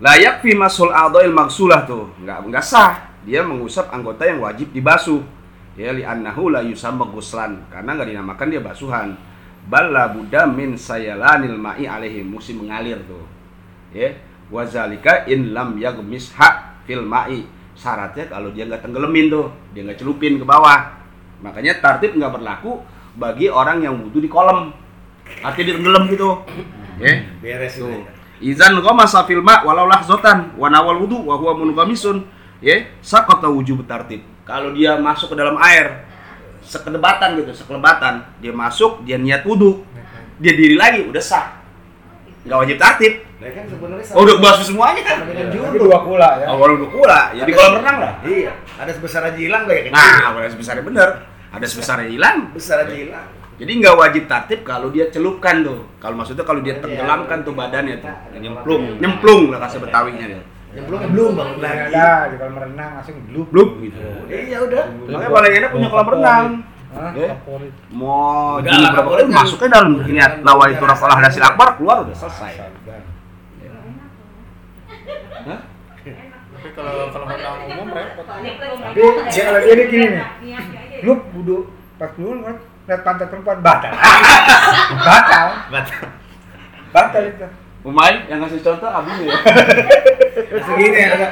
[0.04, 2.12] Layak fi masul a'dha'il magsulah tuh.
[2.20, 3.16] Nggak nggak sah.
[3.24, 5.24] Dia mengusap anggota yang wajib dibasuh.
[5.76, 9.16] Ya li annahu la yusamma ghuslan karena nggak dinamakan dia basuhan.
[9.66, 13.24] Bal la budda min sayalanil ma'i alaihi musim mengalir tuh.
[13.96, 14.14] Ya.
[14.52, 17.48] Wazalika in lam yagmis ha fil ma'i.
[17.76, 20.96] Syaratnya kalau dia nggak tenggelamin tuh, dia nggak celupin ke bawah.
[21.44, 22.80] Makanya tartib nggak berlaku
[23.20, 24.72] bagi orang yang wudhu di kolam.
[25.44, 26.30] Artinya dia tenggelam gitu.
[27.02, 27.14] Ya.
[27.44, 28.15] Beres Tuh.
[28.40, 32.28] Izan ghamasa fil ma walau lahzatan wa nawal wudu wa huwa munghamisun.
[32.64, 34.24] Ya, sakata wujub tartib.
[34.48, 36.08] Kalau dia masuk ke dalam air
[36.66, 39.86] sekelebatan gitu, sekelebatan, dia masuk, dia niat wudu,
[40.42, 41.62] dia diri lagi udah sah.
[42.46, 43.14] Nggak wajib tartib.
[43.36, 45.18] Nah, kan sebenarnya Oh, udah basuh semuanya kan?
[45.28, 45.82] dengan Tapi junub.
[45.82, 46.46] dua kula ya.
[46.50, 48.14] Oh, udah kula, ya di kolam renang lah.
[48.24, 49.98] Iya, ada sebesar aja hilang kayak kecil.
[50.00, 51.10] Nah, kalau sebesarnya bener,
[51.52, 52.38] ada sebesarnya hilang.
[52.56, 53.26] besar aja hilang.
[53.56, 55.88] Jadi nggak wajib tartib kalau dia celupkan tuh.
[56.04, 58.12] Kalau maksudnya kalau dia tenggelamkan tuh badannya tuh.
[58.36, 59.00] Nyemplung.
[59.00, 60.42] Nyemplung lah kasih betawinya dia.
[60.76, 61.96] Yang belum Yang lagi.
[61.96, 63.48] ada di kolam renang langsung blub.
[63.48, 64.00] Blub gitu.
[64.28, 64.84] Iya udah.
[65.08, 66.46] Makanya paling enak punya kolam renang.
[66.96, 67.12] Hah?
[67.16, 67.32] Ya.
[67.40, 67.74] Favorit.
[67.96, 69.32] Mau berapa kali kan.
[69.32, 72.52] masuknya dalam niat lawa itu rafalah hasil akbar keluar udah selesai.
[75.48, 75.60] Hah?
[76.56, 78.26] Tapi kalau kalau renang umum repot.
[78.28, 79.00] Tapi
[79.32, 80.24] ya kalau dia ini gini nih.
[81.08, 81.58] Blub wudhu
[81.96, 83.92] pas dulu kan lihat pantat perempuan batal.
[85.72, 86.08] batal.
[86.94, 87.48] Batal itu.
[87.86, 89.38] Umay yang ngasih contoh abinya ya.
[90.66, 91.28] Segini ada.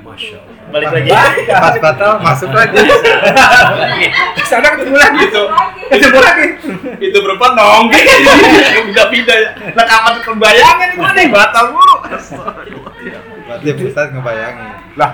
[0.00, 0.56] Masya Allah.
[0.72, 1.10] Balik lagi.
[1.52, 2.80] Pas batal masuk lagi.
[4.48, 5.42] Sana ketemu lagi Gitu.
[5.90, 6.46] Ketemu lagi.
[7.02, 8.00] Itu perempuan nongki
[8.88, 9.50] udah pindah ya.
[9.76, 11.96] Lah amat kebayangan gua nih batal mulu.
[13.46, 14.98] Berarti Ustaz ngebayangin.
[14.98, 15.10] Lah,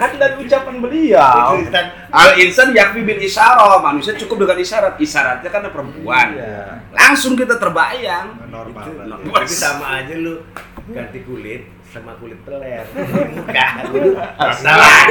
[0.00, 1.60] kan dari ucapan beliau.
[2.08, 3.76] Al insan yakfi bil isyarah.
[3.84, 4.96] Manusia cukup dengan isyarat.
[4.96, 6.32] Isyaratnya kan perempuan.
[6.32, 6.80] Iya.
[6.96, 8.48] Langsung kita terbayang.
[8.48, 8.88] Normal.
[9.20, 10.40] Itu, itu sama aja lu
[10.88, 12.88] ganti kulit sama kulit teler.
[13.36, 14.16] Muka lu
[14.56, 15.04] salah.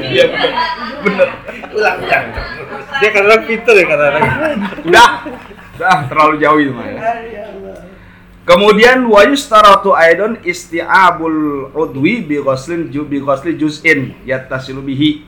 [0.00, 0.52] Iya bener.
[1.04, 1.28] Bener.
[1.76, 2.26] Ulang ulang.
[3.04, 4.12] Dia kadang pintar ya kadang.
[4.88, 5.10] Udah.
[5.76, 7.00] Udah terlalu jauh itu mah ya.
[8.42, 15.22] Kemudian wa yustaratu aidon isti'abul udwi bi ghuslin ju bi ghusli juz'in yattasilu bihi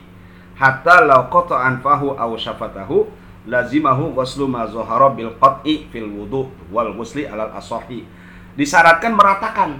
[0.59, 3.07] hatta law qata'an fahu aw syafatahu
[3.47, 8.03] lazimahu ghuslu ma zahara bil qat'i fil wudu wal ghusli alal asahi.
[8.59, 9.79] Disyaratkan meratakan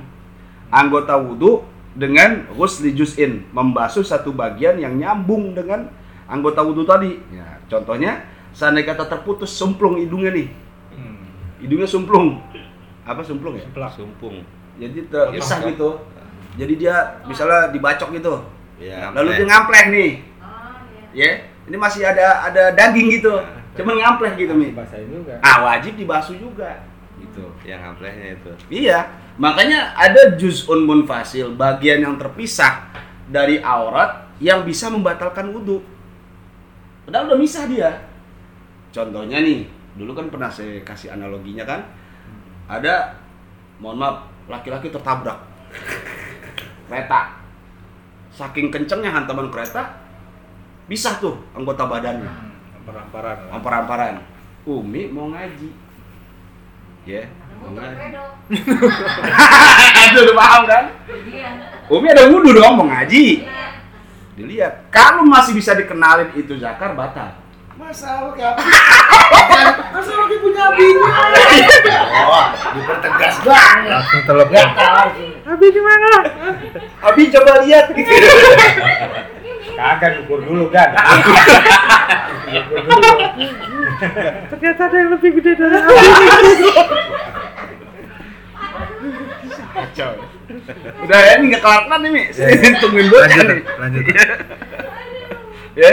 [0.71, 5.91] anggota wudu dengan ghusli juz'in, membasuh satu bagian yang nyambung dengan
[6.32, 7.19] anggota wudu tadi.
[7.36, 8.24] Ya, contohnya
[8.56, 10.48] seandainya kata terputus sumplung hidungnya nih.
[10.95, 11.19] Hmm.
[11.60, 12.39] Hidungnya sumplung.
[13.06, 13.65] Apa sumplung ya?
[13.94, 14.41] Sumpung.
[14.82, 16.02] Jadi terpisah gitu.
[16.58, 18.36] Jadi dia misalnya dibacok gitu.
[18.82, 20.12] Ya, Lalu dia ngampleh nih.
[21.15, 21.32] Ya.
[21.65, 23.34] Ini masih ada ada daging gitu.
[23.78, 24.72] Cuman ngampleh gitu nih.
[25.08, 25.39] Juga.
[25.46, 26.84] Ah, wajib dibasuh juga.
[27.15, 27.46] Gitu.
[27.63, 28.52] yang amplehnya itu.
[28.68, 29.08] Iya.
[29.36, 32.88] Makanya ada juz'un munfasil, bagian yang terpisah
[33.28, 35.84] dari aurat yang bisa membatalkan wudhu.
[37.04, 38.08] Padahal udah misah dia.
[38.96, 39.68] Contohnya nih,
[40.00, 41.84] dulu kan pernah saya kasih analoginya kan,
[42.65, 43.21] ada,
[43.78, 44.17] mohon maaf,
[44.49, 45.38] laki-laki tertabrak
[46.89, 47.38] kereta.
[48.36, 49.95] Saking kencengnya hantaman kereta,
[50.91, 52.28] bisa tuh anggota badannya,
[52.84, 53.38] Ampar-amparan.
[53.47, 54.15] ampar-amparan.
[54.65, 55.69] Umi mau ngaji,
[57.08, 57.30] ya,
[57.62, 58.12] mau ngaji.
[60.10, 60.84] Aduh, udah paham kan?
[61.88, 63.45] Umi ada wudhu dong mau ngaji.
[64.36, 67.39] Dilihat, kalau masih bisa dikenalin itu zakar batal.
[67.76, 68.56] Masa lu kayak
[69.94, 71.02] Masa lu kayak punya bini?
[72.24, 73.92] Oh, dipertegas banget.
[73.92, 74.68] Langsung telepon.
[75.44, 76.10] Abi di mana?
[77.04, 78.10] Abi coba lihat gitu.
[79.76, 80.96] Kagak ukur dulu kan.
[82.46, 83.12] Dulu.
[84.54, 85.76] Ternyata ada yang lebih gede dari
[89.76, 90.12] Kacau.
[91.04, 92.24] Udah ya, ini nggak kelar-kelar nih, Mi.
[92.82, 93.62] Tungguin bocah Lanjut, nih.
[93.76, 94.04] lanjut.
[95.76, 95.92] ya.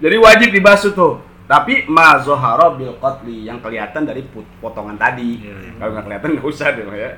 [0.00, 1.14] Jadi wajib dibasuh tuh.
[1.44, 4.22] Tapi ma zohara bil qatli yang kelihatan dari
[4.62, 5.44] potongan tadi.
[5.44, 5.76] Iya.
[5.76, 7.10] Kalau nggak kelihatan nggak usah deh ya.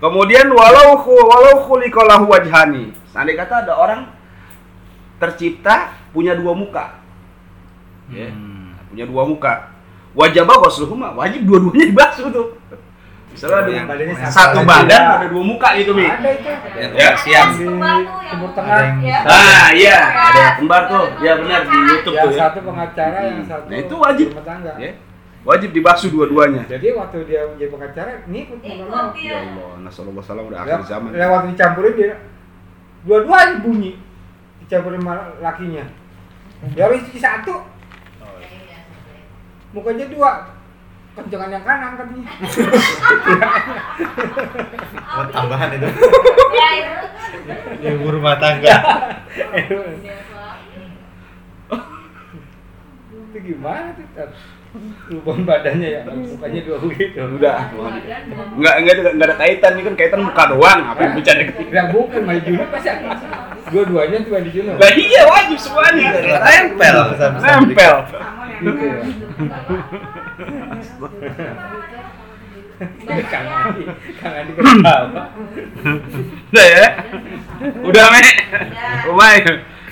[0.00, 2.90] Kemudian walau khu- walau khuliqalahu wajhani.
[3.12, 4.00] Seandainya kata ada orang
[5.20, 6.98] tercipta punya dua muka.
[8.10, 8.74] Ya, Hmm.
[8.90, 9.70] punya dua muka.
[10.10, 12.48] Wajibah ghusluhuma, wajib dua-duanya dibasuh tuh.
[13.30, 16.04] Misalnya ada Yang badannya satu satu badan ada dua muka gitu, Mi.
[16.04, 16.50] Ada itu.
[16.76, 17.10] Yang Ya.
[17.16, 17.50] siang.
[17.54, 18.78] Di Kembar tuh yang Timur Tengah.
[19.24, 21.04] Ah, iya, ada yang kembar tuh.
[21.18, 22.40] Ya benar di YouTube Yang tuh ya.
[22.42, 23.48] satu pengacara, yang Hmm.
[23.48, 24.26] satu Nah, itu wajib.
[24.34, 24.72] rumah tangga.
[24.76, 24.92] Ya.
[25.40, 26.62] Wajib dibasuh dua-duanya.
[26.68, 29.06] Jadi waktu dia menjadi pengacara, ngikut Ikut normal.
[29.16, 29.24] dia.
[29.24, 31.08] Ya Allah, nasallallahu salam udah Ya, akhir zaman.
[31.16, 32.12] Lewat dicampurin dia,
[33.08, 33.92] dua-duanya bunyi.
[34.60, 35.84] Dicampurin sama lakinya.
[36.76, 37.56] Ya harus satu,
[39.72, 40.30] mukanya dua.
[41.10, 42.32] Kencengan yang kanan katanya.
[45.10, 45.90] Oh, tambahan itu.
[46.54, 46.94] Ya, itu.
[47.82, 48.76] Ibu rumah tangga.
[53.10, 54.06] itu gimana tuh?
[55.10, 57.18] Lubang badannya ya, mukanya dua begitu.
[57.26, 57.74] Udah.
[58.54, 60.80] Enggak enggak ada enggak ada kaitan, ini kan kaitan muka doang.
[60.94, 62.90] Apa yang bicara Yang bukan junub pasti
[63.74, 64.78] Dua-duanya tuh di junub.
[64.78, 66.06] Lah iya wajib semuanya.
[66.22, 66.98] Nempel.
[67.18, 67.94] Nempel.
[68.62, 68.98] Gitu ya.
[72.80, 73.84] Udah Kang Andi,
[74.16, 75.24] Kang Andi ketawa.
[76.48, 76.86] Udah ya.
[77.84, 78.20] Udah, Me.
[78.24, 78.32] Ya.
[79.12, 79.36] Umay.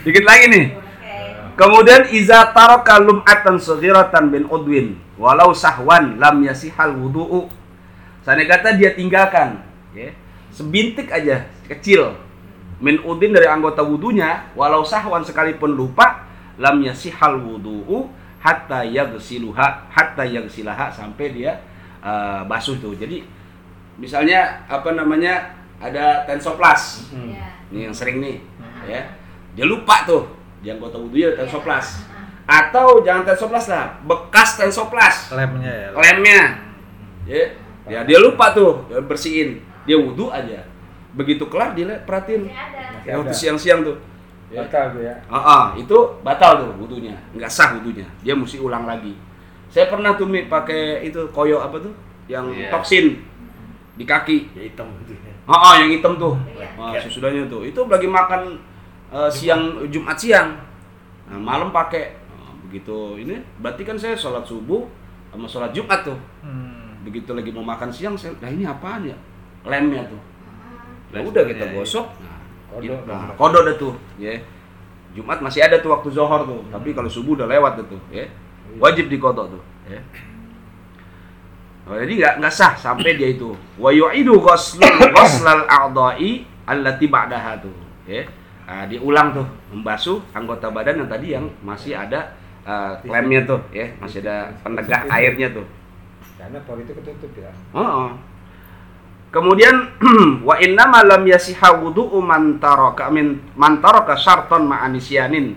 [0.08, 0.64] Dikit lagi nih.
[0.72, 1.16] Oke.
[1.58, 7.52] Kemudian iza taraka lum'atan saghiratan bin udwin walau sahwan lam yasihal wudu'u.
[8.24, 9.60] Sana kata dia tinggalkan,
[9.92, 10.12] ya.
[10.52, 12.16] Sebintik aja, kecil.
[12.78, 16.24] Min udin dari anggota wudunya walau sahwan sekalipun lupa
[16.56, 18.06] lam yasihal wudu'u
[18.38, 21.58] hatta yaghsiluha hatta yaghsilaha sampai dia
[22.02, 22.94] eh, basuh tuh.
[22.94, 23.22] Jadi
[23.98, 27.10] misalnya apa namanya ada tensoplas.
[27.14, 27.34] Hmm.
[27.34, 27.46] Ya.
[27.68, 28.40] Ini yang sering nih,
[28.88, 29.02] ya.
[29.52, 30.24] Dia lupa tuh,
[30.64, 32.06] di anggota wudhunya ada tensoplas.
[32.48, 35.88] Atau jangan tensoplas lah, bekas tensoplas, Lemnya ya.
[35.92, 36.42] lemnya.
[37.28, 37.44] Ya,
[37.84, 39.60] ya dia lupa tuh, dia bersihin.
[39.84, 40.64] Dia wudhu aja.
[41.12, 42.48] Begitu kelar dia perhatiin.
[42.48, 43.04] Masih ada.
[43.04, 44.00] Ya, waktu siang-siang tuh.
[44.48, 44.64] Ya.
[44.64, 45.14] Batal tuh ya.
[45.28, 48.08] Ah, ah, itu batal tuh wudhunya, nggak sah wudhunya.
[48.24, 49.12] Dia mesti ulang lagi.
[49.68, 51.92] Saya pernah tuh Mi, pakai itu koyo apa tuh,
[52.32, 52.72] yang Iya.
[52.72, 53.20] toksin
[54.00, 54.56] di kaki.
[54.56, 55.34] Ya hitam ya.
[55.44, 56.32] Ah, ah, yang hitam tuh.
[56.56, 56.64] Iya.
[56.80, 57.68] Ah, sesudahnya tuh.
[57.68, 58.56] Itu lagi makan
[59.08, 60.56] eh, siang Jumat siang.
[61.28, 64.88] Nah, malam pakai Nah, begitu ini berarti kan saya sholat subuh
[65.28, 66.16] sama sholat Jumat tuh.
[66.40, 67.04] Hmm.
[67.04, 69.16] Begitu lagi mau makan siang saya, nah ini apaan ya?
[69.64, 70.20] Lemnya tuh.
[71.08, 72.06] Ya udah kita Plasternya, gosok.
[72.08, 72.27] Nah, Kodok
[72.80, 72.94] gitu.
[72.94, 73.02] dong.
[73.08, 74.36] nah, kodok dah tuh, ya.
[75.16, 78.28] Jumat masih ada tuh waktu zohor tuh, tapi kalau subuh udah lewat tuh, ya.
[78.76, 80.00] Wajib dikodok tuh, ya.
[81.88, 83.56] Oh, jadi nggak nggak sah sampai dia itu.
[83.80, 87.72] Wa yu'idu ghuslal ghuslal a'dha'i allati ba'daha tuh,
[88.04, 88.28] ya.
[88.68, 92.36] Nah, diulang tuh membasuh anggota badan yang tadi yang masih ada
[92.68, 95.64] uh, lemnya tuh, ya, masih ada penegah airnya tuh.
[96.36, 97.50] Karena pori itu ketutup ya.
[97.72, 98.12] Oh.
[99.28, 100.00] Kemudian
[100.48, 105.52] wa inna lam yasiha wudu'u man taraka min man taraka syartan ma'anisyanin.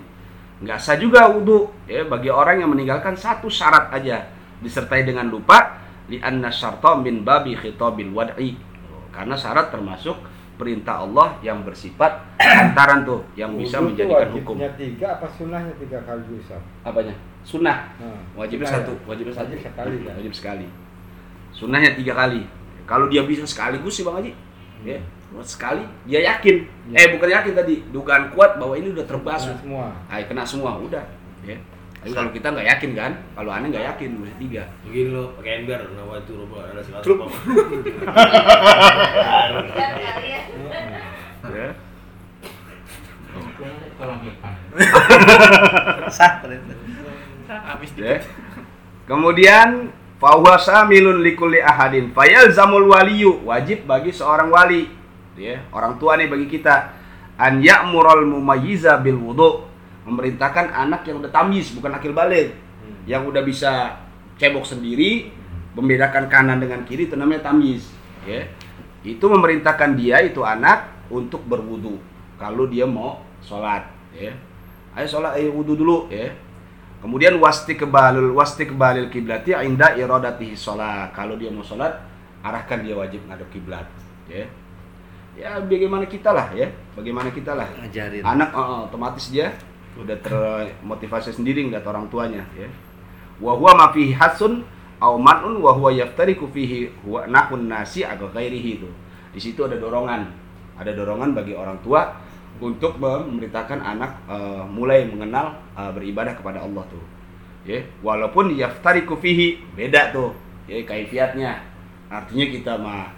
[0.62, 4.28] Enggak sah juga wudu ya bagi orang yang meninggalkan satu syarat aja
[4.62, 5.82] disertai dengan lupa
[6.12, 8.60] li anna syarta min babi khitabil wad'i.
[9.16, 10.20] Karena syarat termasuk
[10.60, 14.56] perintah Allah yang bersifat antaran tuh yang bisa Wudhu tuh menjadikan hukum.
[14.60, 16.62] wajibnya tiga apa sunnahnya tiga kali diusap?
[16.86, 17.16] Apanya?
[17.42, 17.78] Sunnah.
[17.98, 19.08] Nah, Wajibnya sunnah satu, ya?
[19.10, 19.50] wajibnya satu.
[19.50, 20.14] Wajib sekali kan.
[20.20, 20.68] Wajib sekali.
[21.56, 22.42] Sunnahnya tiga kali.
[22.92, 24.36] Kalau dia bisa sekaligus sih Bang Haji,
[24.84, 25.00] ya,
[25.48, 26.68] sekali dia yakin.
[26.92, 27.08] Ya.
[27.08, 29.56] Eh bukan yakin tadi, dugaan kuat bahwa ini udah terbasuh.
[29.56, 29.96] Kena semua.
[30.12, 31.08] Ah, kena semua, udah.
[31.48, 31.56] Ya.
[32.04, 34.68] Tapi kalau kita nggak yakin kan, kalau aneh nggak yakin, mesti tiga.
[34.84, 36.84] Begini lo pakai ember nawa itu roba ada.
[36.84, 37.06] Tiga
[39.96, 40.42] kali ya.
[41.48, 41.70] Ya.
[46.12, 46.74] Sah ternyata.
[47.96, 48.20] Ya.
[49.08, 52.14] Kemudian fahuwa samilun likulli ahadin.
[52.14, 53.42] Fayalzamul waliyu.
[53.44, 54.86] Wajib bagi seorang wali.
[55.34, 56.94] Ya orang tua nih bagi kita.
[57.42, 59.66] An ya'mural mumayyiza bil wudu.
[60.06, 62.54] Memerintahkan anak yang udah tamyiz bukan akil balik.
[63.10, 63.98] Yang udah bisa
[64.38, 65.34] cebok sendiri
[65.74, 67.88] membedakan kanan dengan kiri itu namanya tamyiz
[68.28, 68.44] ya
[69.02, 71.98] itu memerintahkan dia itu anak untuk berwudu.
[72.38, 74.34] Kalau dia mau sholat ya.
[74.94, 76.30] Ayo sholat ayo wudu dulu ya
[77.02, 81.10] Kemudian wasti kebalul wasti kebalil kiblati inda iradatihi sholat.
[81.18, 81.98] Kalau dia mau sholat,
[82.46, 83.90] arahkan dia wajib ngadep kiblat.
[84.30, 84.46] Ya,
[85.34, 87.66] ya bagaimana kita lah ya, bagaimana kita lah.
[87.74, 88.22] Ngajarin.
[88.22, 89.50] Anak uh, otomatis dia
[89.98, 92.46] udah termotivasi sendiri ngeliat orang tuanya.
[92.54, 92.70] Ya,
[93.42, 94.62] wa huwa ma fihi hasun
[95.02, 98.90] au man'un wa huwa yaftariku fihi huwa nahun nasi atau ghairihi itu.
[99.34, 100.30] Di situ ada dorongan,
[100.78, 102.14] ada dorongan bagi orang tua
[102.62, 107.04] untuk memerintahkan anak eh, mulai mengenal eh, beribadah kepada Allah tuh.
[107.62, 110.38] Ya, walaupun yaftariku fihi beda tuh.
[110.70, 111.62] Ya, kaifiatnya.
[112.08, 113.12] Artinya kita mah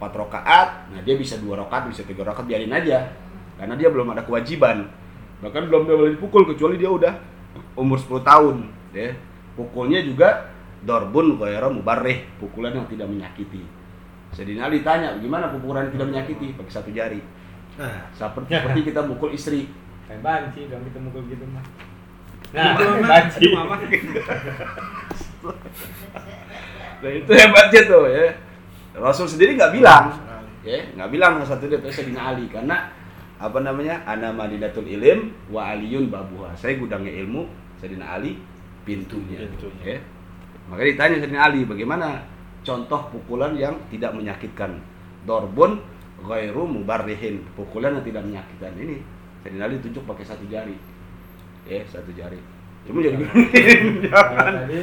[0.00, 3.08] 4 rakaat, nah dia bisa dua rakaat, bisa tiga rakaat biarin aja.
[3.56, 4.88] Karena dia belum ada kewajiban.
[5.40, 7.14] Bahkan belum boleh dipukul kecuali dia udah
[7.76, 8.56] umur 10 tahun,
[8.92, 9.16] ya.
[9.56, 10.52] Pukulnya juga
[10.84, 13.64] dorbun ghairu mubarrih, pukulan yang tidak menyakiti.
[14.36, 16.52] Sayyidina Ali tanya, gimana pukulan tidak menyakiti?
[16.52, 17.24] Pakai satu jari.
[17.76, 19.68] Nah, Seperti, seperti kita mukul istri.
[20.08, 21.64] Kayak banci dong kita mukul gitu mah.
[22.54, 23.38] Nah, Itu mama, banci.
[23.42, 23.74] itu mama.
[26.96, 28.32] Nah itu hebatnya tuh ya.
[28.96, 30.16] Rasul sendiri nggak bilang,
[30.64, 32.88] ya nggak bilang satu dia Sayyidina Ali karena
[33.36, 36.56] apa namanya ana madinatul ilim wa aliyun babuha.
[36.56, 37.44] Saya gudangnya ilmu,
[37.76, 38.40] Sayyidina Ali
[38.88, 39.44] pintunya.
[39.44, 39.84] Pintunya.
[39.84, 39.98] Ya.
[40.72, 42.24] Makanya ditanya Sayyidina Ali bagaimana
[42.64, 44.80] contoh pukulan yang tidak menyakitkan.
[45.28, 45.76] Dorbun
[46.24, 48.96] ghairu mubarrihin, pukulan yang tidak menyakitkan ini.
[49.44, 50.76] Sayyidina Ali tunjuk pakai satu jari.
[51.68, 52.40] Ya, satu jari.
[52.86, 54.80] Cuma jadi Kalau tadi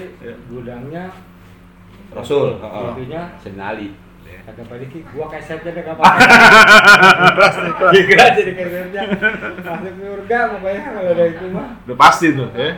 [0.51, 1.11] gudangnya
[2.13, 2.59] Rasul.
[2.61, 3.89] Pintunya Sayyidina Ali.
[4.43, 6.19] kata Pak Diki, gua kayak saja deh gak apa-apa.
[8.01, 9.01] Ikhlas jadi kerja.
[9.61, 11.67] Masuk surga pokoknya kalau ada itu mah.
[11.87, 12.75] Udah pasti tuh, ya.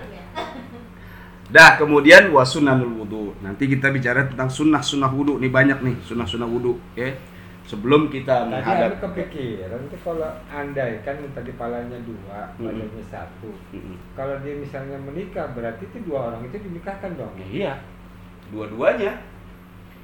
[1.50, 3.34] Dah, kemudian wasunanul wudu.
[3.41, 5.41] Nanti kita bicara tentang sunnah-sunnah wudu.
[5.41, 7.18] Nih banyak nih sunnah-sunnah wudu, ya.
[7.65, 12.69] Sebelum kita Tadi menghadap aku kepikiran tuh kalau andai kan tadi palanya dua, Mm-mm.
[12.69, 13.49] badannya satu.
[13.73, 13.97] Mm-mm.
[14.13, 17.34] Kalau dia misalnya menikah, berarti itu dua orang itu dinikahkan dong.
[17.41, 17.73] Ya, iya.
[18.54, 19.17] Dua-duanya.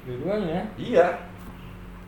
[0.02, 0.66] Dua-duanya.
[0.74, 1.06] Iya.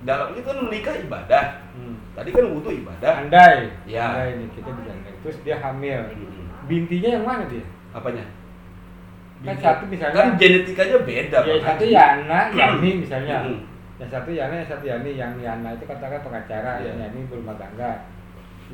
[0.02, 1.44] Dalam itu kan menikah ibadah.
[1.70, 1.96] Hmm.
[2.18, 3.12] Tadi kan wudu ibadah.
[3.22, 4.10] Andai, Ya.
[4.10, 4.90] andai ini kita bisa
[5.22, 6.02] Terus dia hamil.
[6.18, 6.66] Mm-mm.
[6.66, 7.62] Bintinya yang mana dia?
[7.94, 8.26] Apanya?
[9.46, 10.18] Kan satu misalnya.
[10.18, 11.94] Kan genetikanya beda, ya, satu Haji.
[11.94, 13.38] Yana, Yani misalnya.
[13.46, 13.73] Mm-mm.
[13.94, 15.10] Yang satu Yana, yang satu Yani.
[15.14, 16.90] Yang Yana itu katakan pengacara, Iya.
[16.90, 18.10] yang Yani berumah tangga.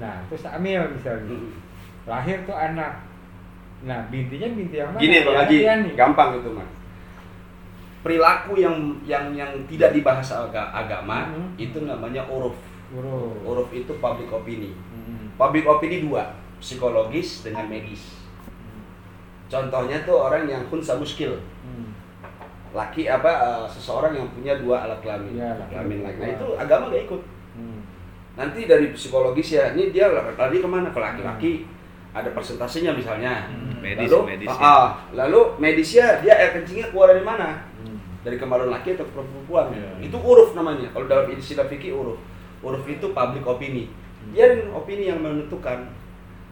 [0.01, 1.37] Nah, terus hamil misalnya.
[2.09, 3.05] Lahir tuh anak.
[3.85, 5.01] Nah, bintinya binti yang mana?
[5.01, 6.71] Gini Bang Yana, Haji, gampang itu Mas.
[8.01, 11.61] Perilaku yang yang yang tidak dibahas aga- agama Mhm.
[11.61, 12.57] itu namanya uruf.
[12.97, 13.37] Urus.
[13.45, 14.73] Uruf itu public opini.
[14.73, 15.29] Hmm.
[15.37, 18.17] Public opini dua, psikologis dengan medis.
[19.47, 21.60] Contohnya tuh orang yang hunsa muskil, Hmm.
[22.71, 26.21] Laki apa eh, seseorang yang punya dua alat kelamin, Iya, laki kelamin laki.
[26.23, 27.23] Nah itu agama gak ikut.
[27.59, 27.81] Hmm.
[28.39, 31.67] Nanti dari psikologis ya, ini dia lari ke mana ke laki-laki,
[32.15, 33.51] ada persentasenya misalnya.
[33.51, 34.49] Hmm, Medis, lalu, medis.
[34.49, 37.65] ah, ah, lalu medisnya dia air kencingnya keluar dari mana?
[37.83, 37.99] Hmm.
[38.23, 39.75] Dari kemaluan laki atau perempuan?
[39.75, 40.07] Iya.
[40.07, 40.93] Itu uruf namanya.
[40.95, 42.21] Kalau dalam istilah fikih uruf.
[42.61, 43.89] Uruf itu public opini.
[44.31, 45.91] Biarin opini yang menentukan.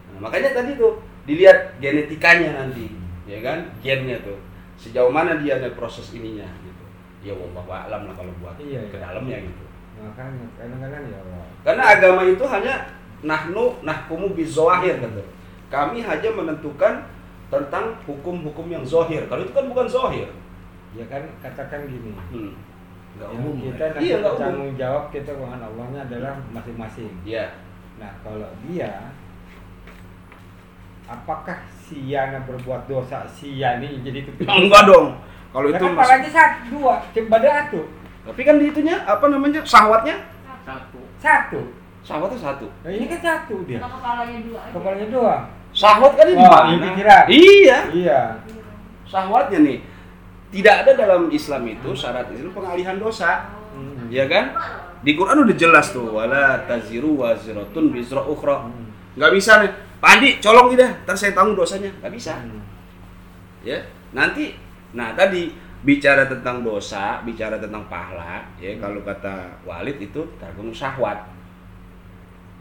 [0.09, 0.97] Nah, makanya tadi tuh
[1.29, 2.89] dilihat genetikanya nanti,
[3.29, 3.69] ya kan?
[3.85, 4.48] Gennya tuh.
[4.79, 6.83] Sejauh mana dia ada proses ininya gitu.
[7.19, 9.03] Ya Allah alam lah kalau buat Iya, ke iya.
[9.03, 9.63] dalamnya gitu.
[9.99, 11.45] Makanya kadang-kadang ya Allah.
[11.67, 12.73] Karena agama itu hanya
[13.19, 15.23] nahnu nahkumu bizawahir gitu.
[15.67, 17.03] Kami hanya menentukan
[17.51, 19.27] tentang hukum-hukum yang zohir.
[19.27, 20.31] Kalau itu kan bukan zohir.
[20.95, 22.15] Ya kan katakan gini.
[22.31, 22.55] Hmm.
[23.19, 23.57] Ya, umum.
[23.59, 24.39] kita nanti Iya, nggak umum.
[24.39, 27.11] bertanggung jawab kita dengan Allahnya adalah masing-masing.
[27.27, 27.51] Iya.
[27.99, 29.11] Nah kalau dia
[31.03, 31.57] apakah
[31.89, 34.31] si Yana berbuat dosa si Yani jadi itu?
[34.61, 35.17] Enggak dong.
[35.49, 37.79] Kalau itu kan mas- palanya satu, dua, coba satu,
[38.29, 39.65] Tapi kan di itunya apa namanya?
[39.65, 40.15] Sahwatnya?
[41.17, 41.59] satu.
[42.05, 42.69] Sahwatnya satu.
[42.85, 44.71] Nah, ini kan satu dia, kepalanya dua aja.
[44.71, 45.43] kepalanya doang.
[45.69, 46.69] Sahwat kan di Oh, mana?
[46.69, 47.23] ini pikiran.
[47.27, 47.77] Iya.
[47.91, 48.21] Iya.
[49.03, 49.77] Sahwatnya nih.
[50.49, 53.49] Tidak ada dalam Islam itu syarat Islam pengalihan dosa.
[53.73, 54.09] Hmm.
[54.09, 54.53] Ya kan?
[55.01, 58.65] Di Quran udah jelas tuh wala taziru waziratun bizra ukhra.
[58.65, 58.89] Hmm.
[59.19, 59.71] Nggak bisa nih.
[59.99, 61.91] Pak Andi, colong nih dah, ntar saya tanggung dosanya.
[61.99, 62.39] Nggak bisa.
[62.39, 62.63] Hmm.
[63.67, 63.75] Ya,
[64.15, 64.55] nanti,
[64.95, 65.51] nah tadi
[65.83, 71.27] bicara tentang dosa, bicara tentang pahala, ya kalau kata Walid itu tergantung syahwat.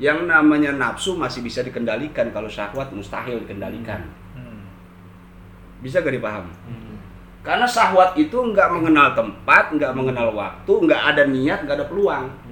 [0.02, 4.02] Yang namanya nafsu masih bisa dikendalikan, kalau syahwat mustahil dikendalikan.
[4.34, 4.66] Hmm.
[5.78, 6.50] Bisa gak dipaham?
[6.66, 6.98] Hmm.
[7.46, 12.26] Karena syahwat itu nggak mengenal tempat, nggak mengenal waktu, nggak ada niat, nggak ada peluang.
[12.26, 12.47] Hmm.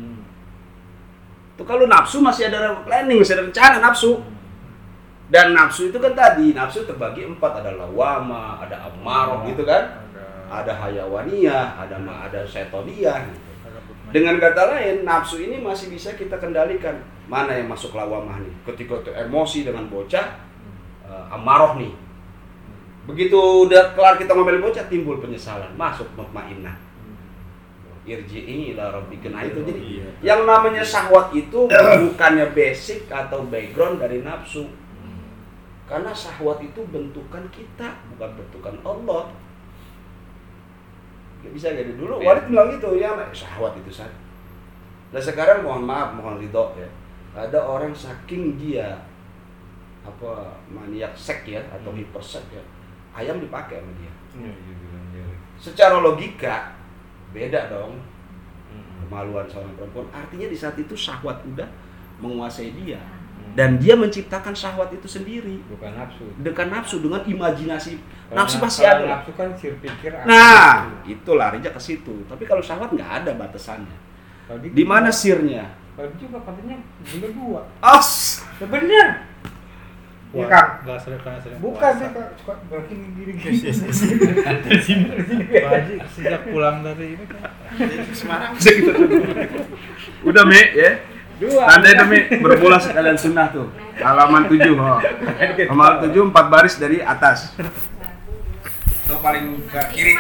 [1.57, 4.21] Tuh kalau nafsu masih ada planning, masih ada rencana nafsu.
[5.27, 10.07] Dan nafsu itu kan tadi, nafsu terbagi empat, ada lawama, ada amarah gitu kan.
[10.47, 13.41] Ada hayawaniyah, ada ma- ada setoniyah gitu.
[14.15, 17.03] Dengan kata lain, nafsu ini masih bisa kita kendalikan.
[17.27, 18.55] Mana yang masuk lawamah nih?
[18.63, 20.39] Ketika itu emosi dengan bocah,
[21.11, 21.91] eh, amarah nih.
[23.11, 26.86] Begitu udah kelar kita ngomel bocah, timbul penyesalan, masuk mutmainnah.
[28.07, 29.35] Irji'i ila rabbika.
[29.35, 30.07] Nah itu jadi Iya.
[30.23, 34.71] yang namanya syahwat itu bukannya basic atau background dari nafsu.
[35.87, 39.31] Karena syahwat itu bentukan kita, bukan bentukan Allah.
[41.43, 42.27] Gak bisa jadi dulu Iya.
[42.27, 44.15] Walid bilang gitu ya syahwat itu saja.
[45.15, 46.89] Nah sekarang mohon maaf, mohon ridho ya.
[47.37, 48.99] Ada orang saking dia
[50.03, 51.99] apa maniak sek ya atau Hmm.
[51.99, 52.63] hipersek ya.
[53.17, 54.13] ayam dipakai sama dia.
[54.37, 55.35] Jari.
[55.57, 56.76] Secara logika
[57.37, 58.01] beda dong
[58.67, 59.05] Mm-mm.
[59.05, 60.09] kemaluan seorang perempuan.
[60.11, 61.69] Artinya di saat itu syahwat udah
[62.17, 62.97] menguasai dia
[63.37, 63.53] Mm.
[63.53, 68.63] dan dia menciptakan syahwat itu sendiri bukan nafsu dengan nafsu dengan imajinasi Kalau nafsu na-
[68.65, 69.05] pasti ada.
[69.05, 71.13] nafsu kan pikir Nah, nafsu.
[71.13, 72.25] itu larinya ke situ.
[72.25, 73.93] Tapi kalau syahwat nggak ada batasannya.
[74.65, 75.69] Di- mana sirnya?
[75.93, 76.77] kalau juga katanya
[77.29, 78.41] dua As.
[78.61, 79.21] bener
[80.37, 84.45] Iya nggak sering karena sering bukan sih kak suka gerakin diri Yes, yes, gini yes.
[84.45, 87.49] dari sini dari sini Pak Haji sejak pulang dari ini kan
[88.13, 88.53] Semarang.
[90.29, 90.91] Udah Mi ya.
[91.37, 93.69] dua Tandai demi berbola sekalian sunnah tuh.
[93.97, 94.73] Halaman 7.
[94.73, 95.01] Oh.
[95.73, 97.53] Halaman 7 empat baris dari atas.
[99.05, 100.15] Tuh paling ke kiri.